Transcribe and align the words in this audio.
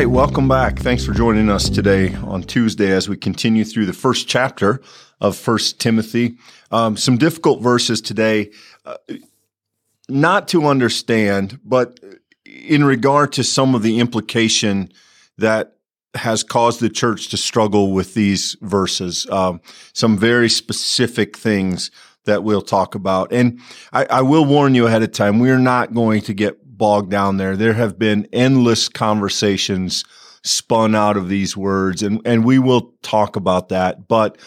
right, 0.00 0.08
welcome 0.08 0.48
back. 0.48 0.78
Thanks 0.78 1.04
for 1.04 1.12
joining 1.12 1.50
us 1.50 1.68
today 1.68 2.14
on 2.14 2.42
Tuesday 2.42 2.90
as 2.90 3.06
we 3.06 3.18
continue 3.18 3.66
through 3.66 3.84
the 3.84 3.92
first 3.92 4.26
chapter 4.26 4.80
of 5.20 5.36
First 5.36 5.78
Timothy. 5.78 6.38
Um, 6.70 6.96
some 6.96 7.18
difficult 7.18 7.60
verses 7.60 8.00
today, 8.00 8.50
uh, 8.86 8.96
not 10.08 10.48
to 10.48 10.64
understand, 10.64 11.60
but 11.62 12.00
in 12.46 12.82
regard 12.82 13.32
to 13.32 13.44
some 13.44 13.74
of 13.74 13.82
the 13.82 14.00
implication 14.00 14.90
that 15.36 15.76
has 16.14 16.42
caused 16.42 16.80
the 16.80 16.88
church 16.88 17.28
to 17.28 17.36
struggle 17.36 17.92
with 17.92 18.14
these 18.14 18.56
verses. 18.62 19.26
Um, 19.28 19.60
some 19.92 20.16
very 20.16 20.48
specific 20.48 21.36
things 21.36 21.90
that 22.24 22.42
we'll 22.42 22.62
talk 22.62 22.94
about, 22.94 23.34
and 23.34 23.60
I, 23.92 24.06
I 24.06 24.22
will 24.22 24.46
warn 24.46 24.74
you 24.74 24.86
ahead 24.86 25.02
of 25.02 25.12
time: 25.12 25.40
we 25.40 25.50
are 25.50 25.58
not 25.58 25.92
going 25.92 26.22
to 26.22 26.32
get 26.32 26.56
bogged 26.80 27.10
down 27.10 27.36
there. 27.36 27.56
There 27.56 27.74
have 27.74 27.98
been 27.98 28.26
endless 28.32 28.88
conversations 28.88 30.02
spun 30.42 30.94
out 30.94 31.18
of 31.18 31.28
these 31.28 31.54
words, 31.54 32.02
and, 32.02 32.22
and 32.24 32.42
we 32.44 32.58
will 32.58 32.94
talk 33.02 33.36
about 33.36 33.68
that. 33.68 34.08
But 34.08 34.38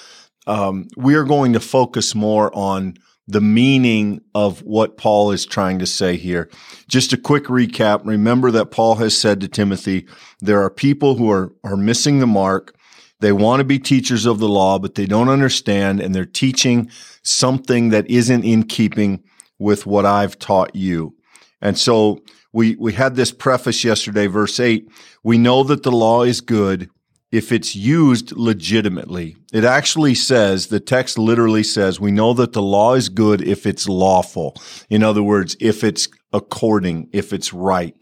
um, 0.48 0.88
we 0.98 1.14
are 1.14 1.24
going 1.24 1.54
to 1.54 1.60
focus 1.60 2.16
more 2.16 2.54
on 2.56 2.96
the 3.28 3.40
meaning 3.40 4.20
of 4.34 4.64
what 4.64 4.98
Paul 4.98 5.32
is 5.32 5.46
trying 5.46 5.78
to 5.80 5.86
say 5.86 6.18
here. 6.18 6.50
Just 6.90 7.14
a 7.14 7.18
quick 7.18 7.46
recap. 7.46 8.02
Remember 8.04 8.50
that 8.52 8.72
Paul 8.72 8.96
has 8.96 9.18
said 9.18 9.40
to 9.42 9.48
Timothy, 9.48 10.08
there 10.42 10.62
are 10.62 10.72
people 10.72 11.16
who 11.16 11.30
are, 11.32 11.54
are 11.64 11.78
missing 11.78 12.20
the 12.20 12.28
mark. 12.28 12.76
They 13.20 13.32
want 13.32 13.60
to 13.60 13.64
be 13.64 13.80
teachers 13.80 14.26
of 14.26 14.40
the 14.40 14.50
law, 14.50 14.80
but 14.80 14.96
they 14.96 15.06
don't 15.06 15.30
understand, 15.30 16.02
and 16.02 16.14
they're 16.14 16.26
teaching 16.26 16.90
something 17.22 17.90
that 17.90 18.10
isn't 18.10 18.44
in 18.44 18.64
keeping 18.64 19.24
with 19.60 19.86
what 19.86 20.06
I've 20.06 20.38
taught 20.40 20.76
you. 20.76 21.16
And 21.64 21.80
so 21.80 22.22
we, 22.52 22.76
we 22.76 22.94
had 22.94 23.16
this 23.16 23.32
preface 23.32 23.84
yesterday, 23.84 24.28
verse 24.28 24.60
eight. 24.60 24.88
We 25.24 25.40
know 25.40 25.64
that 25.64 25.82
the 25.82 25.92
law 25.92 26.22
is 26.22 26.42
good 26.42 26.92
if 27.32 27.52
it's 27.52 27.76
used 27.76 28.34
legitimately. 28.34 29.38
It 29.52 29.64
actually 29.64 30.14
says, 30.14 30.68
the 30.68 30.80
text 30.80 31.18
literally 31.18 31.64
says, 31.64 32.00
we 32.00 32.12
know 32.12 32.34
that 32.34 32.54
the 32.54 32.62
law 32.62 32.94
is 32.94 33.10
good 33.10 33.42
if 33.42 33.66
it's 33.66 33.90
lawful. 33.90 34.56
In 34.90 35.02
other 35.02 35.24
words, 35.24 35.56
if 35.60 35.84
it's 35.84 36.08
according, 36.32 37.10
if 37.12 37.34
it's 37.34 37.52
right. 37.52 37.96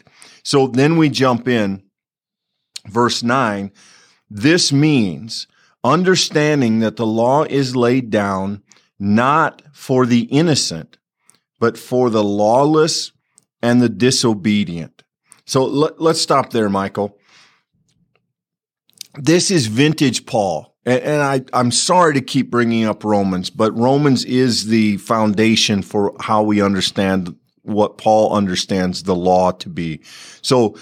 So 0.44 0.68
then 0.68 0.98
we 0.98 1.10
jump 1.10 1.48
in, 1.48 1.84
verse 2.88 3.24
nine. 3.24 3.72
This 4.30 4.74
means 4.74 5.48
understanding 5.84 6.80
that 6.80 6.98
the 6.98 7.06
law 7.06 7.44
is 7.44 7.76
laid 7.76 8.10
down 8.10 8.64
not 9.00 9.62
for 9.72 10.06
the 10.06 10.24
innocent, 10.24 10.98
but 11.60 11.78
for 11.78 12.10
the 12.10 12.24
lawless 12.24 13.12
and 13.62 13.82
the 13.82 13.90
disobedient. 13.90 15.04
So 15.46 15.66
let, 15.66 16.00
us 16.00 16.22
stop 16.22 16.52
there, 16.52 16.70
Michael. 16.70 17.18
This 19.16 19.52
is 19.52 19.68
vintage 19.68 20.26
Paul. 20.26 20.76
And, 20.86 21.02
and 21.02 21.22
I, 21.22 21.42
I'm 21.54 21.72
sorry 21.72 22.14
to 22.14 22.22
keep 22.22 22.50
bringing 22.50 22.86
up 22.86 23.04
Romans, 23.04 23.50
but 23.50 23.78
Romans 23.78 24.24
is 24.26 24.68
the 24.68 24.98
foundation 24.98 25.82
for 25.82 26.16
how 26.20 26.44
we 26.44 26.62
understand 26.62 27.36
what 27.64 27.98
Paul 27.98 28.34
understands 28.34 29.04
the 29.04 29.16
law 29.16 29.52
to 29.52 29.70
be. 29.70 30.02
So 30.42 30.78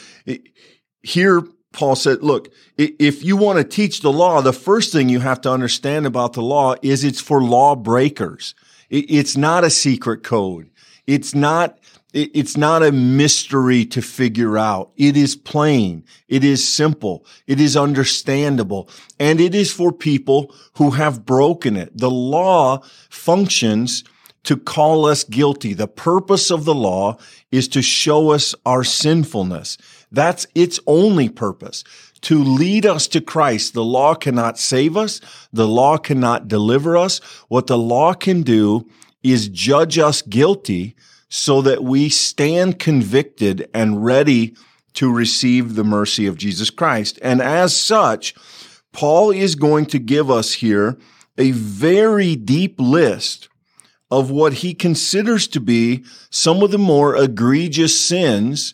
here, 1.04 1.44
Paul 1.74 1.96
said, 1.96 2.24
look, 2.24 2.50
if 2.78 3.24
you 3.24 3.38
want 3.38 3.58
to 3.58 3.64
teach 3.64 4.02
the 4.02 4.12
law, 4.12 4.42
the 4.42 4.54
first 4.54 4.92
thing 4.92 5.10
you 5.10 5.20
have 5.20 5.42
to 5.42 5.52
understand 5.52 6.06
about 6.06 6.34
the 6.34 6.42
law 6.42 6.76
is 6.82 7.04
it's 7.04 7.22
for 7.22 7.42
lawbreakers. 7.42 8.56
It's 8.90 9.38
not 9.38 9.64
a 9.64 9.70
secret 9.70 10.24
code. 10.24 10.72
It's 11.06 11.36
not 11.36 11.79
it's 12.14 12.58
not 12.58 12.82
a 12.82 12.92
mystery 12.92 13.86
to 13.86 14.02
figure 14.02 14.58
out. 14.58 14.92
It 14.98 15.16
is 15.16 15.36
plain. 15.36 16.04
It 16.28 16.44
is 16.44 16.68
simple. 16.68 17.26
It 17.46 17.60
is 17.60 17.78
understandable. 17.78 18.90
And 19.20 19.40
it 19.40 19.54
is 19.54 19.72
for 19.72 19.92
people 19.92 20.54
who 20.78 20.92
have 20.92 21.26
broken 21.26 21.78
it. 21.78 21.96
The 21.96 22.10
law 22.10 22.82
functions 23.10 24.04
to 24.44 24.58
call 24.58 25.06
us 25.06 25.24
guilty. 25.24 25.74
The 25.74 25.88
purpose 25.88 26.50
of 26.50 26.66
the 26.66 26.74
law 26.74 27.18
is 27.52 27.68
to 27.70 27.82
show 27.84 28.32
us 28.32 28.56
our 28.66 28.84
sinfulness. 28.84 29.78
That's 30.12 30.48
its 30.56 30.80
only 30.88 31.30
purpose. 31.30 31.84
To 32.22 32.44
lead 32.44 32.88
us 32.88 33.08
to 33.10 33.22
Christ. 33.22 33.76
The 33.76 33.84
law 33.84 34.16
cannot 34.16 34.58
save 34.58 34.98
us. 34.98 35.22
The 35.54 35.68
law 35.68 35.98
cannot 35.98 36.48
deliver 36.48 36.98
us. 36.98 37.20
What 37.50 37.68
the 37.68 37.78
law 37.78 38.14
can 38.14 38.42
do 38.42 38.90
is 39.22 39.48
judge 39.50 40.00
us 40.00 40.24
guilty 40.24 40.96
so 41.30 41.62
that 41.62 41.84
we 41.84 42.10
stand 42.10 42.80
convicted 42.80 43.70
and 43.74 44.04
ready 44.04 44.56
to 44.94 45.14
receive 45.14 45.76
the 45.76 45.84
mercy 45.84 46.26
of 46.26 46.38
Jesus 46.38 46.70
Christ. 46.70 47.20
And 47.22 47.42
as 47.42 47.76
such, 47.76 48.34
Paul 48.92 49.32
is 49.32 49.56
going 49.56 49.86
to 49.88 50.00
give 50.00 50.32
us 50.32 50.54
here 50.54 50.98
a 51.38 51.52
very 51.52 52.36
deep 52.36 52.80
list 52.80 53.48
of 54.12 54.32
what 54.32 54.54
he 54.54 54.74
considers 54.74 55.48
to 55.48 55.60
be 55.60 56.04
some 56.32 56.64
of 56.64 56.72
the 56.72 56.80
more 56.80 57.16
egregious 57.16 58.00
sins 58.00 58.74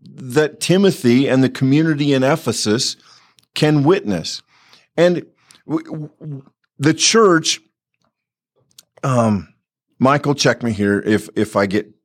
that 0.00 0.60
Timothy 0.60 1.28
and 1.28 1.42
the 1.42 1.48
community 1.48 2.12
in 2.12 2.22
Ephesus 2.22 2.96
can 3.54 3.82
witness. 3.82 4.42
And 4.96 5.26
the 6.78 6.94
church, 6.94 7.60
um, 9.02 9.52
Michael, 9.98 10.36
check 10.36 10.62
me 10.62 10.72
here 10.72 11.00
if 11.00 11.28
if 11.34 11.56
I 11.56 11.66
get 11.66 11.95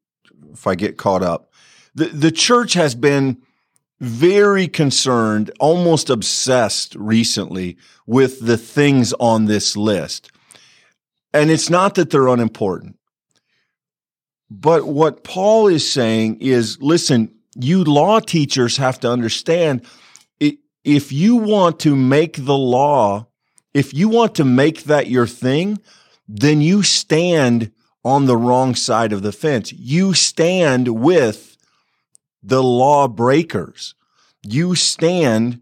if 0.53 0.67
I 0.67 0.75
get 0.75 0.97
caught 0.97 1.23
up. 1.23 1.51
The, 1.95 2.05
the 2.05 2.31
church 2.31 2.73
has 2.73 2.95
been 2.95 3.41
very 3.99 4.67
concerned, 4.67 5.51
almost 5.59 6.09
obsessed 6.09 6.95
recently 6.95 7.77
with 8.07 8.39
the 8.39 8.57
things 8.57 9.13
on 9.13 9.45
this 9.45 9.77
list. 9.77 10.31
And 11.33 11.51
it's 11.51 11.69
not 11.69 11.95
that 11.95 12.09
they're 12.09 12.27
unimportant. 12.27 12.97
But 14.49 14.87
what 14.87 15.23
Paul 15.23 15.67
is 15.67 15.89
saying 15.89 16.41
is 16.41 16.81
listen, 16.81 17.33
you 17.55 17.83
law 17.83 18.19
teachers 18.19 18.77
have 18.77 18.99
to 19.01 19.09
understand 19.09 19.85
if 20.83 21.11
you 21.11 21.35
want 21.35 21.79
to 21.81 21.95
make 21.95 22.43
the 22.43 22.57
law, 22.57 23.27
if 23.73 23.93
you 23.93 24.09
want 24.09 24.35
to 24.35 24.45
make 24.45 24.83
that 24.83 25.07
your 25.07 25.27
thing, 25.27 25.79
then 26.27 26.61
you 26.61 26.83
stand 26.83 27.71
on 28.03 28.25
the 28.25 28.37
wrong 28.37 28.75
side 28.75 29.13
of 29.13 29.21
the 29.21 29.31
fence. 29.31 29.71
You 29.71 30.13
stand 30.13 30.87
with 31.01 31.57
the 32.41 32.63
law 32.63 33.07
breakers. 33.07 33.93
You 34.43 34.75
stand 34.75 35.61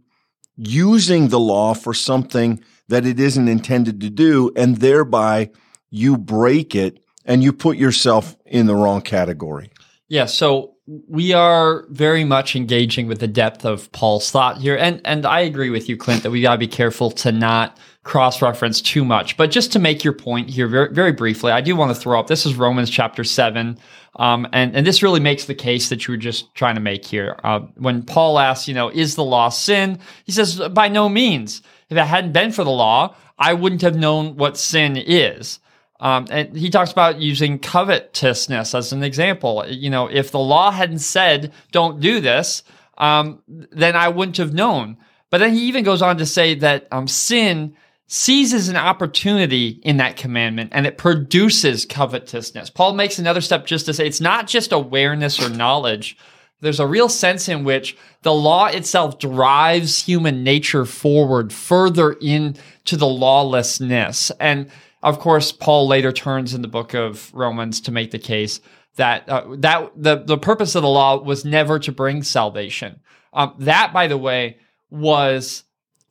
using 0.56 1.30
the 1.30 1.40
law 1.40 1.74
for 1.74 1.94
something 1.94 2.64
that 2.88 3.06
it 3.06 3.20
isn't 3.20 3.48
intended 3.48 4.02
to 4.02 4.10
do, 4.10 4.52
and 4.56 4.78
thereby 4.78 5.52
you 5.90 6.18
break 6.18 6.76
it 6.76 7.04
and 7.26 7.44
you 7.44 7.54
put 7.54 7.78
yourself 7.78 8.36
in 8.46 8.66
the 8.66 8.76
wrong 8.76 9.02
category. 9.02 9.72
Yeah. 10.08 10.26
So 10.26 10.76
we 11.08 11.34
are 11.34 11.86
very 11.90 12.24
much 12.24 12.56
engaging 12.56 13.08
with 13.08 13.20
the 13.20 13.28
depth 13.28 13.64
of 13.64 13.92
Paul's 13.92 14.32
thought 14.32 14.58
here. 14.58 14.76
And, 14.76 15.02
and 15.06 15.26
I 15.26 15.42
agree 15.42 15.70
with 15.70 15.88
you, 15.88 15.98
Clint, 15.98 16.24
that 16.24 16.32
we 16.32 16.42
got 16.42 16.54
to 16.54 16.58
be 16.58 16.68
careful 16.68 17.12
to 17.12 17.32
not 17.32 17.78
cross 18.10 18.42
reference 18.42 18.82
too 18.82 19.06
much. 19.06 19.38
But 19.38 19.52
just 19.52 19.72
to 19.74 19.80
make 19.80 20.04
your 20.04 20.14
point 20.14 20.50
here 20.50 20.68
very, 20.68 20.92
very 20.92 21.12
briefly, 21.12 21.52
I 21.52 21.62
do 21.62 21.76
want 21.76 21.94
to 21.94 22.02
throw 22.02 22.20
up 22.20 22.26
this 22.26 22.44
is 22.44 22.56
Romans 22.56 22.90
chapter 22.90 23.24
7. 23.24 23.78
Um, 24.16 24.48
and, 24.52 24.76
and 24.76 24.86
this 24.86 25.04
really 25.04 25.20
makes 25.20 25.46
the 25.46 25.54
case 25.54 25.90
that 25.90 26.08
you 26.08 26.14
were 26.14 26.18
just 26.18 26.54
trying 26.56 26.74
to 26.74 26.82
make 26.82 27.06
here. 27.06 27.40
Uh, 27.44 27.60
when 27.76 28.02
Paul 28.02 28.40
asks, 28.40 28.68
you 28.68 28.74
know, 28.74 28.90
is 28.90 29.14
the 29.14 29.24
law 29.24 29.50
sin? 29.50 30.00
He 30.26 30.32
says, 30.32 30.60
by 30.70 30.88
no 30.88 31.08
means. 31.08 31.62
If 31.90 31.98
it 31.98 32.04
hadn't 32.04 32.32
been 32.32 32.52
for 32.52 32.64
the 32.64 32.72
law, 32.72 33.16
I 33.38 33.54
wouldn't 33.54 33.84
have 33.84 33.96
known 33.96 34.38
what 34.38 34.58
sin 34.58 34.98
is. 34.98 35.60
Um, 36.00 36.26
and 36.32 36.58
he 36.58 36.72
talks 36.72 36.92
about 36.92 37.20
using 37.20 37.60
covetousness 37.60 38.74
as 38.74 38.92
an 38.92 39.04
example. 39.04 39.66
You 39.68 39.92
know, 39.92 40.08
if 40.08 40.32
the 40.32 40.40
law 40.40 40.72
hadn't 40.72 41.00
said, 41.00 41.54
don't 41.72 42.00
do 42.00 42.22
this, 42.22 42.64
um, 42.98 43.44
then 43.48 43.96
I 43.96 44.08
wouldn't 44.08 44.38
have 44.38 44.54
known. 44.54 44.98
But 45.30 45.38
then 45.38 45.54
he 45.54 45.68
even 45.68 45.84
goes 45.84 46.02
on 46.02 46.18
to 46.18 46.26
say 46.26 46.56
that 46.56 46.88
um, 46.92 47.08
sin 47.08 47.76
seizes 48.12 48.70
an 48.70 48.76
opportunity 48.76 49.80
in 49.84 49.98
that 49.98 50.18
commandment 50.18 50.72
and 50.74 50.88
it 50.88 50.98
produces 50.98 51.86
covetousness. 51.86 52.72
Paul 52.72 52.94
makes 52.94 53.20
another 53.20 53.40
step 53.40 53.68
just 53.68 53.86
to 53.86 53.94
say 53.94 54.08
it's 54.08 54.20
not 54.20 54.48
just 54.48 54.72
awareness 54.72 55.40
or 55.40 55.48
knowledge. 55.48 56.18
There's 56.60 56.80
a 56.80 56.88
real 56.88 57.08
sense 57.08 57.48
in 57.48 57.64
which 57.64 57.96
the 58.24 58.34
law 58.34 58.66
itself 58.66 59.20
drives 59.20 60.04
human 60.04 60.44
nature 60.44 60.86
forward 60.86 61.54
further 61.54 62.14
into 62.14 62.98
the 62.98 63.08
lawlessness. 63.08 64.32
And 64.40 64.72
of 65.04 65.20
course, 65.20 65.52
Paul 65.52 65.88
later 65.88 66.12
turns 66.12 66.56
in 66.56 66.64
the 66.64 66.68
book 66.68 66.96
of 66.96 67.32
Romans 67.32 67.80
to 67.82 67.92
make 67.92 68.10
the 68.10 68.18
case 68.18 68.60
that 68.96 69.30
uh, 69.30 69.56
that 69.60 69.92
the 69.96 70.24
the 70.26 70.38
purpose 70.38 70.74
of 70.74 70.82
the 70.82 70.90
law 70.90 71.22
was 71.22 71.46
never 71.46 71.78
to 71.80 71.92
bring 71.92 72.24
salvation. 72.24 73.00
Um, 73.32 73.54
that, 73.60 73.94
by 73.94 74.08
the 74.08 74.18
way, 74.18 74.58
was 74.90 75.64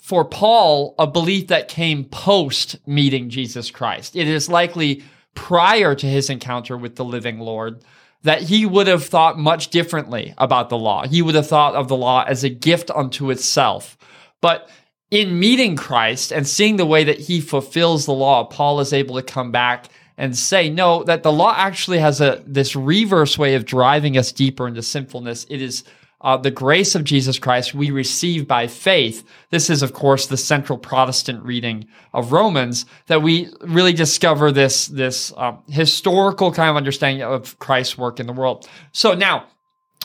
for 0.09 0.25
Paul 0.25 0.95
a 0.99 1.07
belief 1.07 1.49
that 1.49 1.69
came 1.69 2.05
post 2.07 2.77
meeting 2.87 3.29
Jesus 3.29 3.71
Christ. 3.71 4.17
It 4.17 4.27
is 4.27 4.49
likely 4.49 5.03
prior 5.35 5.95
to 5.95 6.07
his 6.07 6.31
encounter 6.31 6.79
with 6.79 6.97
the 6.97 7.05
living 7.05 7.41
Lord. 7.41 7.85
that 8.23 8.43
he 8.43 8.67
would 8.67 8.87
have 8.87 9.05
thought 9.05 9.39
much 9.39 9.69
differently 9.69 10.35
about 10.39 10.69
the 10.69 10.79
law. 10.79 11.07
He 11.07 11.23
would 11.23 11.35
have 11.35 11.47
thought 11.47 11.75
of 11.75 11.89
the 11.89 11.97
law 11.97 12.25
as 12.27 12.43
a 12.45 12.49
gift 12.49 12.91
unto 12.91 13.31
itself. 13.31 13.97
But 14.41 14.69
in 15.11 15.39
meeting 15.39 15.77
Christ 15.77 16.33
and 16.33 16.47
seeing 16.47 16.77
the 16.77 16.87
way 16.87 17.05
that 17.05 17.21
he 17.21 17.41
fulfills 17.41 18.07
the 18.07 18.13
law, 18.13 18.45
Paul 18.45 18.81
is 18.81 18.93
able 18.93 19.15
to 19.17 19.23
come 19.23 19.53
back 19.53 19.89
and 20.17 20.37
say, 20.37 20.69
no, 20.69 21.05
that 21.05 21.23
the 21.23 21.33
law 21.33 21.55
actually 21.57 21.99
has 21.99 22.21
a 22.21 22.43
this 22.45 22.75
reverse 22.75 23.39
way 23.39 23.55
of 23.55 23.65
driving 23.65 24.19
us 24.19 24.33
deeper 24.33 24.67
into 24.67 24.83
sinfulness. 24.83 25.47
It 25.49 25.63
is 25.63 25.85
uh, 26.21 26.37
the 26.37 26.51
grace 26.51 26.95
of 26.95 27.05
Jesus 27.05 27.39
Christ 27.39 27.75
we 27.75 27.91
receive 27.91 28.49
by 28.49 28.67
faith. 28.67 29.25
This 29.51 29.71
is, 29.71 29.83
of 29.83 29.93
course, 29.93 30.27
the 30.27 30.37
central 30.37 30.79
Protestant 30.79 31.45
reading 31.45 31.87
of 32.13 32.33
Romans 32.33 32.87
that 33.07 33.23
we 33.23 33.49
really 33.61 33.93
discover 33.93 34.51
this 34.51 34.89
this 34.89 35.33
um, 35.37 35.63
historical 35.69 36.53
kind 36.53 36.71
of 36.71 36.77
understanding 36.77 37.23
of 37.23 37.59
Christ's 37.59 37.97
work 37.97 38.19
in 38.19 38.27
the 38.27 38.33
world. 38.33 38.69
So 38.93 39.15
now, 39.15 39.47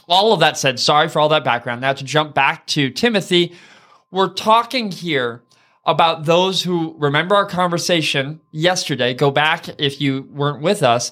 all 0.08 0.34
of 0.34 0.40
that 0.42 0.58
said, 0.58 0.80
sorry 0.80 1.10
for 1.10 1.20
all 1.20 1.30
that 1.30 1.44
background. 1.44 1.82
Now 1.82 1.94
to 1.94 2.04
jump 2.04 2.36
back 2.36 2.68
to 2.68 2.92
Timothy, 2.92 3.54
we're 4.12 4.34
talking 4.34 4.92
here 4.92 5.42
about 5.86 6.26
those 6.26 6.62
who 6.62 6.96
remember 6.98 7.36
our 7.36 7.46
conversation 7.46 8.40
yesterday. 8.52 9.14
Go 9.14 9.32
back 9.32 9.68
if 9.80 10.00
you 10.00 10.28
weren't 10.32 10.62
with 10.62 10.84
us. 10.84 11.12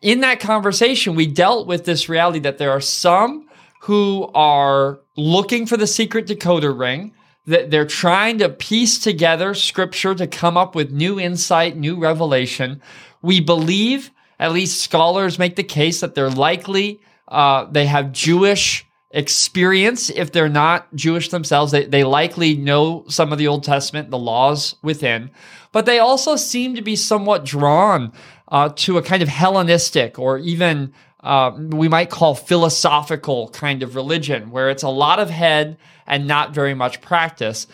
In 0.00 0.20
that 0.20 0.40
conversation, 0.40 1.16
we 1.16 1.26
dealt 1.26 1.66
with 1.66 1.84
this 1.84 2.08
reality 2.08 2.38
that 2.40 2.58
there 2.58 2.70
are 2.70 2.80
some 2.80 3.45
who 3.86 4.28
are 4.34 4.98
looking 5.16 5.64
for 5.64 5.76
the 5.76 5.86
secret 5.86 6.26
decoder 6.26 6.76
ring, 6.76 7.12
that 7.46 7.70
they're 7.70 7.86
trying 7.86 8.36
to 8.38 8.48
piece 8.48 8.98
together 8.98 9.54
scripture 9.54 10.12
to 10.12 10.26
come 10.26 10.56
up 10.56 10.74
with 10.74 10.90
new 10.90 11.20
insight, 11.20 11.76
new 11.76 11.96
revelation. 11.96 12.82
We 13.22 13.38
believe, 13.38 14.10
at 14.40 14.50
least 14.50 14.82
scholars 14.82 15.38
make 15.38 15.54
the 15.54 15.62
case, 15.62 16.00
that 16.00 16.16
they're 16.16 16.28
likely, 16.28 17.00
uh, 17.28 17.66
they 17.70 17.86
have 17.86 18.10
Jewish 18.10 18.84
experience 19.12 20.10
if 20.10 20.32
they're 20.32 20.48
not 20.48 20.92
Jewish 20.96 21.28
themselves. 21.28 21.70
They, 21.70 21.84
they 21.84 22.02
likely 22.02 22.56
know 22.56 23.04
some 23.08 23.30
of 23.30 23.38
the 23.38 23.46
Old 23.46 23.62
Testament, 23.62 24.10
the 24.10 24.18
laws 24.18 24.74
within, 24.82 25.30
but 25.70 25.86
they 25.86 26.00
also 26.00 26.34
seem 26.34 26.74
to 26.74 26.82
be 26.82 26.96
somewhat 26.96 27.44
drawn 27.44 28.12
uh, 28.48 28.70
to 28.70 28.98
a 28.98 29.02
kind 29.02 29.22
of 29.22 29.28
Hellenistic 29.28 30.18
or 30.18 30.38
even 30.38 30.92
uh, 31.20 31.52
we 31.56 31.88
might 31.88 32.10
call 32.10 32.34
philosophical 32.34 33.48
kind 33.48 33.82
of 33.82 33.94
religion, 33.94 34.50
where 34.50 34.70
it's 34.70 34.82
a 34.82 34.88
lot 34.88 35.18
of 35.18 35.30
head 35.30 35.76
and 36.06 36.26
not 36.26 36.54
very 36.54 36.74
much 36.74 37.00
practice. 37.00 37.66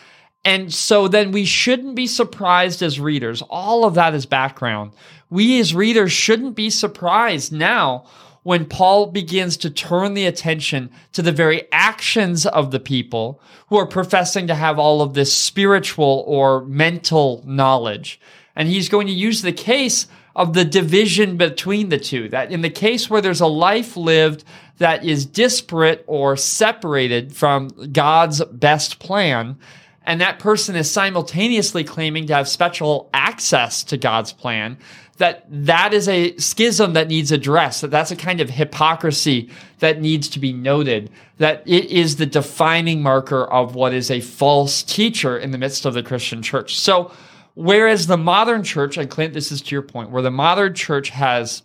And 0.45 0.73
so 0.73 1.07
then 1.07 1.31
we 1.31 1.45
shouldn't 1.45 1.95
be 1.95 2.07
surprised 2.07 2.81
as 2.81 2.99
readers. 2.99 3.41
All 3.49 3.85
of 3.85 3.93
that 3.93 4.13
is 4.13 4.25
background. 4.25 4.91
We 5.29 5.59
as 5.59 5.73
readers 5.73 6.11
shouldn't 6.11 6.55
be 6.55 6.69
surprised 6.69 7.53
now 7.53 8.05
when 8.43 8.65
Paul 8.65 9.07
begins 9.07 9.55
to 9.57 9.69
turn 9.69 10.13
the 10.13 10.25
attention 10.25 10.91
to 11.13 11.21
the 11.21 11.31
very 11.31 11.71
actions 11.71 12.45
of 12.45 12.71
the 12.71 12.79
people 12.79 13.41
who 13.67 13.77
are 13.77 13.87
professing 13.87 14.47
to 14.47 14.55
have 14.55 14.77
all 14.77 15.01
of 15.01 15.13
this 15.13 15.33
spiritual 15.33 16.23
or 16.27 16.65
mental 16.65 17.41
knowledge. 17.45 18.19
And 18.55 18.67
he's 18.67 18.89
going 18.89 19.07
to 19.07 19.13
use 19.13 19.41
the 19.41 19.53
case 19.53 20.07
of 20.35 20.53
the 20.53 20.65
division 20.65 21.37
between 21.37 21.89
the 21.89 21.99
two. 21.99 22.29
That 22.29 22.51
in 22.51 22.61
the 22.61 22.69
case 22.69 23.09
where 23.09 23.21
there's 23.21 23.41
a 23.41 23.47
life 23.47 23.95
lived 23.95 24.43
that 24.77 25.05
is 25.05 25.25
disparate 25.25 26.03
or 26.07 26.35
separated 26.35 27.35
from 27.35 27.69
God's 27.91 28.43
best 28.45 28.99
plan, 28.99 29.57
and 30.05 30.19
that 30.19 30.39
person 30.39 30.75
is 30.75 30.89
simultaneously 30.91 31.83
claiming 31.83 32.27
to 32.27 32.35
have 32.35 32.47
special 32.47 33.09
access 33.13 33.83
to 33.85 33.97
God's 33.97 34.33
plan, 34.33 34.77
that 35.17 35.45
that 35.49 35.93
is 35.93 36.09
a 36.09 36.35
schism 36.37 36.93
that 36.93 37.07
needs 37.07 37.31
addressed, 37.31 37.81
that 37.81 37.91
that's 37.91 38.11
a 38.11 38.15
kind 38.15 38.41
of 38.41 38.49
hypocrisy 38.49 39.49
that 39.79 40.01
needs 40.01 40.27
to 40.29 40.39
be 40.39 40.51
noted, 40.51 41.11
that 41.37 41.61
it 41.65 41.85
is 41.85 42.15
the 42.15 42.25
defining 42.25 43.01
marker 43.01 43.45
of 43.45 43.75
what 43.75 43.93
is 43.93 44.09
a 44.09 44.19
false 44.21 44.81
teacher 44.81 45.37
in 45.37 45.51
the 45.51 45.57
midst 45.57 45.85
of 45.85 45.93
the 45.93 46.03
Christian 46.03 46.41
church. 46.41 46.77
So, 46.77 47.11
whereas 47.55 48.07
the 48.07 48.17
modern 48.17 48.63
church, 48.63 48.97
and 48.97 49.09
Clint, 49.09 49.33
this 49.33 49.51
is 49.51 49.61
to 49.61 49.75
your 49.75 49.81
point, 49.81 50.09
where 50.09 50.21
the 50.21 50.31
modern 50.31 50.73
church 50.73 51.09
has 51.09 51.63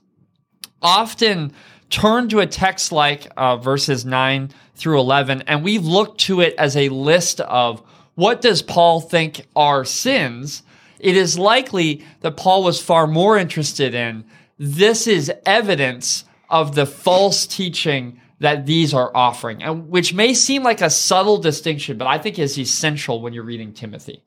often 0.82 1.52
turned 1.90 2.31
to 2.31 2.40
a 2.40 2.46
text 2.46 2.93
like 2.93 3.29
uh, 3.37 3.56
verses 3.56 4.05
9 4.05 4.50
through 4.75 5.00
11, 5.00 5.43
and 5.43 5.64
we've 5.64 5.85
looked 5.85 6.20
to 6.23 6.40
it 6.40 6.55
as 6.56 6.76
a 6.76 6.88
list 6.88 7.40
of 7.40 7.82
what 8.14 8.40
does 8.40 8.62
Paul 8.62 9.00
think 9.00 9.46
are 9.55 9.85
sins? 9.85 10.62
it 11.00 11.17
is 11.17 11.38
likely 11.38 12.05
that 12.20 12.37
Paul 12.37 12.64
was 12.64 12.81
far 12.81 13.06
more 13.06 13.37
interested 13.37 13.94
in 13.94 14.25
this 14.58 15.06
is 15.06 15.31
evidence 15.46 16.25
of 16.50 16.75
the 16.75 16.87
false 16.87 17.46
teaching 17.46 18.20
that 18.40 18.67
these 18.67 18.94
are 18.94 19.14
offering, 19.17 19.62
and 19.62 19.88
which 19.88 20.14
may 20.14 20.32
seem 20.32 20.62
like 20.62 20.81
a 20.81 20.90
subtle 20.90 21.38
distinction, 21.38 21.99
but 21.99 22.06
I 22.06 22.19
think 22.19 22.38
is 22.38 22.58
essential 22.58 23.20
when 23.20 23.32
you're 23.32 23.44
reading 23.44 23.73
Timothy. 23.73 24.23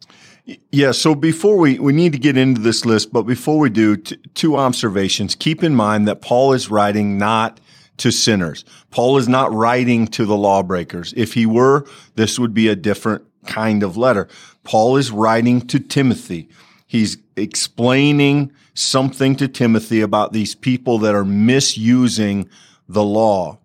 Yeah. 0.46 0.92
So 0.92 1.16
before 1.16 1.58
we, 1.58 1.80
we 1.80 1.94
need 1.94 2.14
to 2.14 2.20
get 2.20 2.38
into 2.38 2.62
this 2.62 2.86
list, 2.86 3.14
but 3.14 3.24
before 3.24 3.60
we 3.60 3.70
do, 3.70 3.98
t- 3.98 4.18
two 4.34 4.58
observations. 4.58 5.36
Keep 5.36 5.64
in 5.64 5.76
mind 5.76 6.08
that 6.08 6.22
Paul 6.22 6.54
is 6.54 6.70
writing 6.70 7.18
not 7.18 7.60
to 7.98 8.12
sinners. 8.12 8.66
Paul 8.90 9.18
is 9.18 9.28
not 9.28 9.54
writing 9.54 10.08
to 10.08 10.26
the 10.26 10.36
lawbreakers. 10.36 11.14
If 11.16 11.34
he 11.34 11.46
were, 11.46 11.86
this 12.16 12.40
would 12.40 12.54
be 12.54 12.68
a 12.68 12.76
different 12.76 13.24
kind 13.46 13.84
of 13.84 13.98
letter. 13.98 14.28
Paul 14.64 14.98
is 14.98 15.12
writing 15.12 15.62
to 15.68 15.80
Timothy. 15.80 16.50
He's 16.88 17.18
explaining 17.36 18.52
something 18.74 19.36
to 19.38 19.48
Timothy 19.48 20.02
about 20.02 20.34
these 20.34 20.56
people 20.56 20.98
that 21.00 21.16
are 21.16 21.26
misusing 21.26 22.50
the 22.88 23.04
law. 23.04 23.60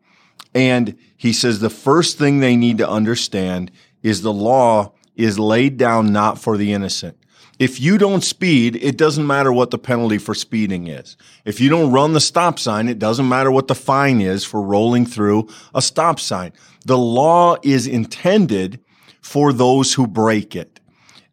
And 0.54 0.96
he 1.16 1.32
says 1.32 1.60
the 1.60 1.70
first 1.70 2.18
thing 2.18 2.40
they 2.40 2.56
need 2.56 2.78
to 2.78 2.88
understand 2.88 3.70
is 4.02 4.22
the 4.22 4.32
law 4.32 4.92
is 5.16 5.38
laid 5.38 5.76
down 5.76 6.12
not 6.12 6.38
for 6.38 6.56
the 6.56 6.72
innocent. 6.72 7.16
If 7.58 7.80
you 7.80 7.96
don't 7.96 8.22
speed, 8.22 8.76
it 8.76 8.98
doesn't 8.98 9.26
matter 9.26 9.50
what 9.50 9.70
the 9.70 9.78
penalty 9.78 10.18
for 10.18 10.34
speeding 10.34 10.88
is. 10.88 11.16
If 11.46 11.58
you 11.58 11.70
don't 11.70 11.90
run 11.90 12.12
the 12.12 12.20
stop 12.20 12.58
sign, 12.58 12.86
it 12.88 12.98
doesn't 12.98 13.28
matter 13.28 13.50
what 13.50 13.68
the 13.68 13.74
fine 13.74 14.20
is 14.20 14.44
for 14.44 14.60
rolling 14.60 15.06
through 15.06 15.48
a 15.74 15.80
stop 15.80 16.20
sign. 16.20 16.52
The 16.84 16.98
law 16.98 17.56
is 17.62 17.86
intended 17.86 18.78
for 19.22 19.54
those 19.54 19.94
who 19.94 20.06
break 20.06 20.54
it. 20.54 20.80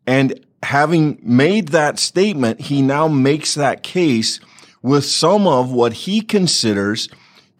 And 0.07 0.45
having 0.63 1.19
made 1.21 1.69
that 1.69 1.99
statement, 1.99 2.61
he 2.61 2.81
now 2.81 3.09
makes 3.09 3.55
that 3.55 3.83
case 3.83 4.39
with 4.81 5.05
some 5.05 5.45
of 5.45 5.71
what 5.71 5.93
he 5.93 6.21
considers 6.21 7.09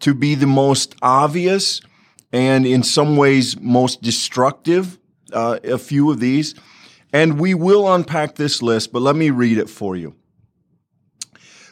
to 0.00 0.14
be 0.14 0.34
the 0.34 0.46
most 0.46 0.94
obvious 1.02 1.82
and 2.32 2.66
in 2.66 2.82
some 2.82 3.16
ways 3.16 3.60
most 3.60 4.02
destructive, 4.02 4.98
uh, 5.34 5.58
a 5.64 5.78
few 5.78 6.10
of 6.10 6.20
these. 6.20 6.54
And 7.12 7.38
we 7.38 7.54
will 7.54 7.92
unpack 7.92 8.34
this 8.34 8.62
list, 8.62 8.92
but 8.92 9.02
let 9.02 9.14
me 9.14 9.30
read 9.30 9.58
it 9.58 9.68
for 9.68 9.94
you. 9.94 10.14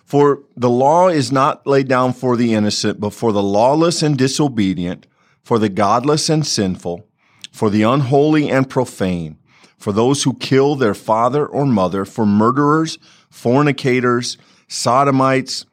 For 0.05 0.43
the 0.57 0.71
law 0.71 1.09
is 1.09 1.33
not 1.33 1.67
laid 1.67 1.89
down 1.89 2.13
for 2.13 2.37
the 2.37 2.55
innocent, 2.55 3.01
but 3.01 3.15
for 3.15 3.33
the 3.33 3.43
lawless 3.43 4.03
and 4.03 4.17
disobedient, 4.17 5.07
for 5.43 5.59
the 5.59 5.69
godless 5.69 6.29
and 6.29 6.47
sinful, 6.47 7.07
for 7.51 7.71
the 7.71 7.83
unholy 7.83 8.51
and 8.51 8.69
profane, 8.69 9.39
for 9.79 9.93
those 9.93 10.23
who 10.23 10.35
kill 10.35 10.77
their 10.77 10.95
father 10.95 11.47
or 11.47 11.67
mother, 11.67 12.05
for 12.05 12.27
murderers, 12.27 12.99
fornicators, 13.31 14.37
sodomites, 14.69 15.65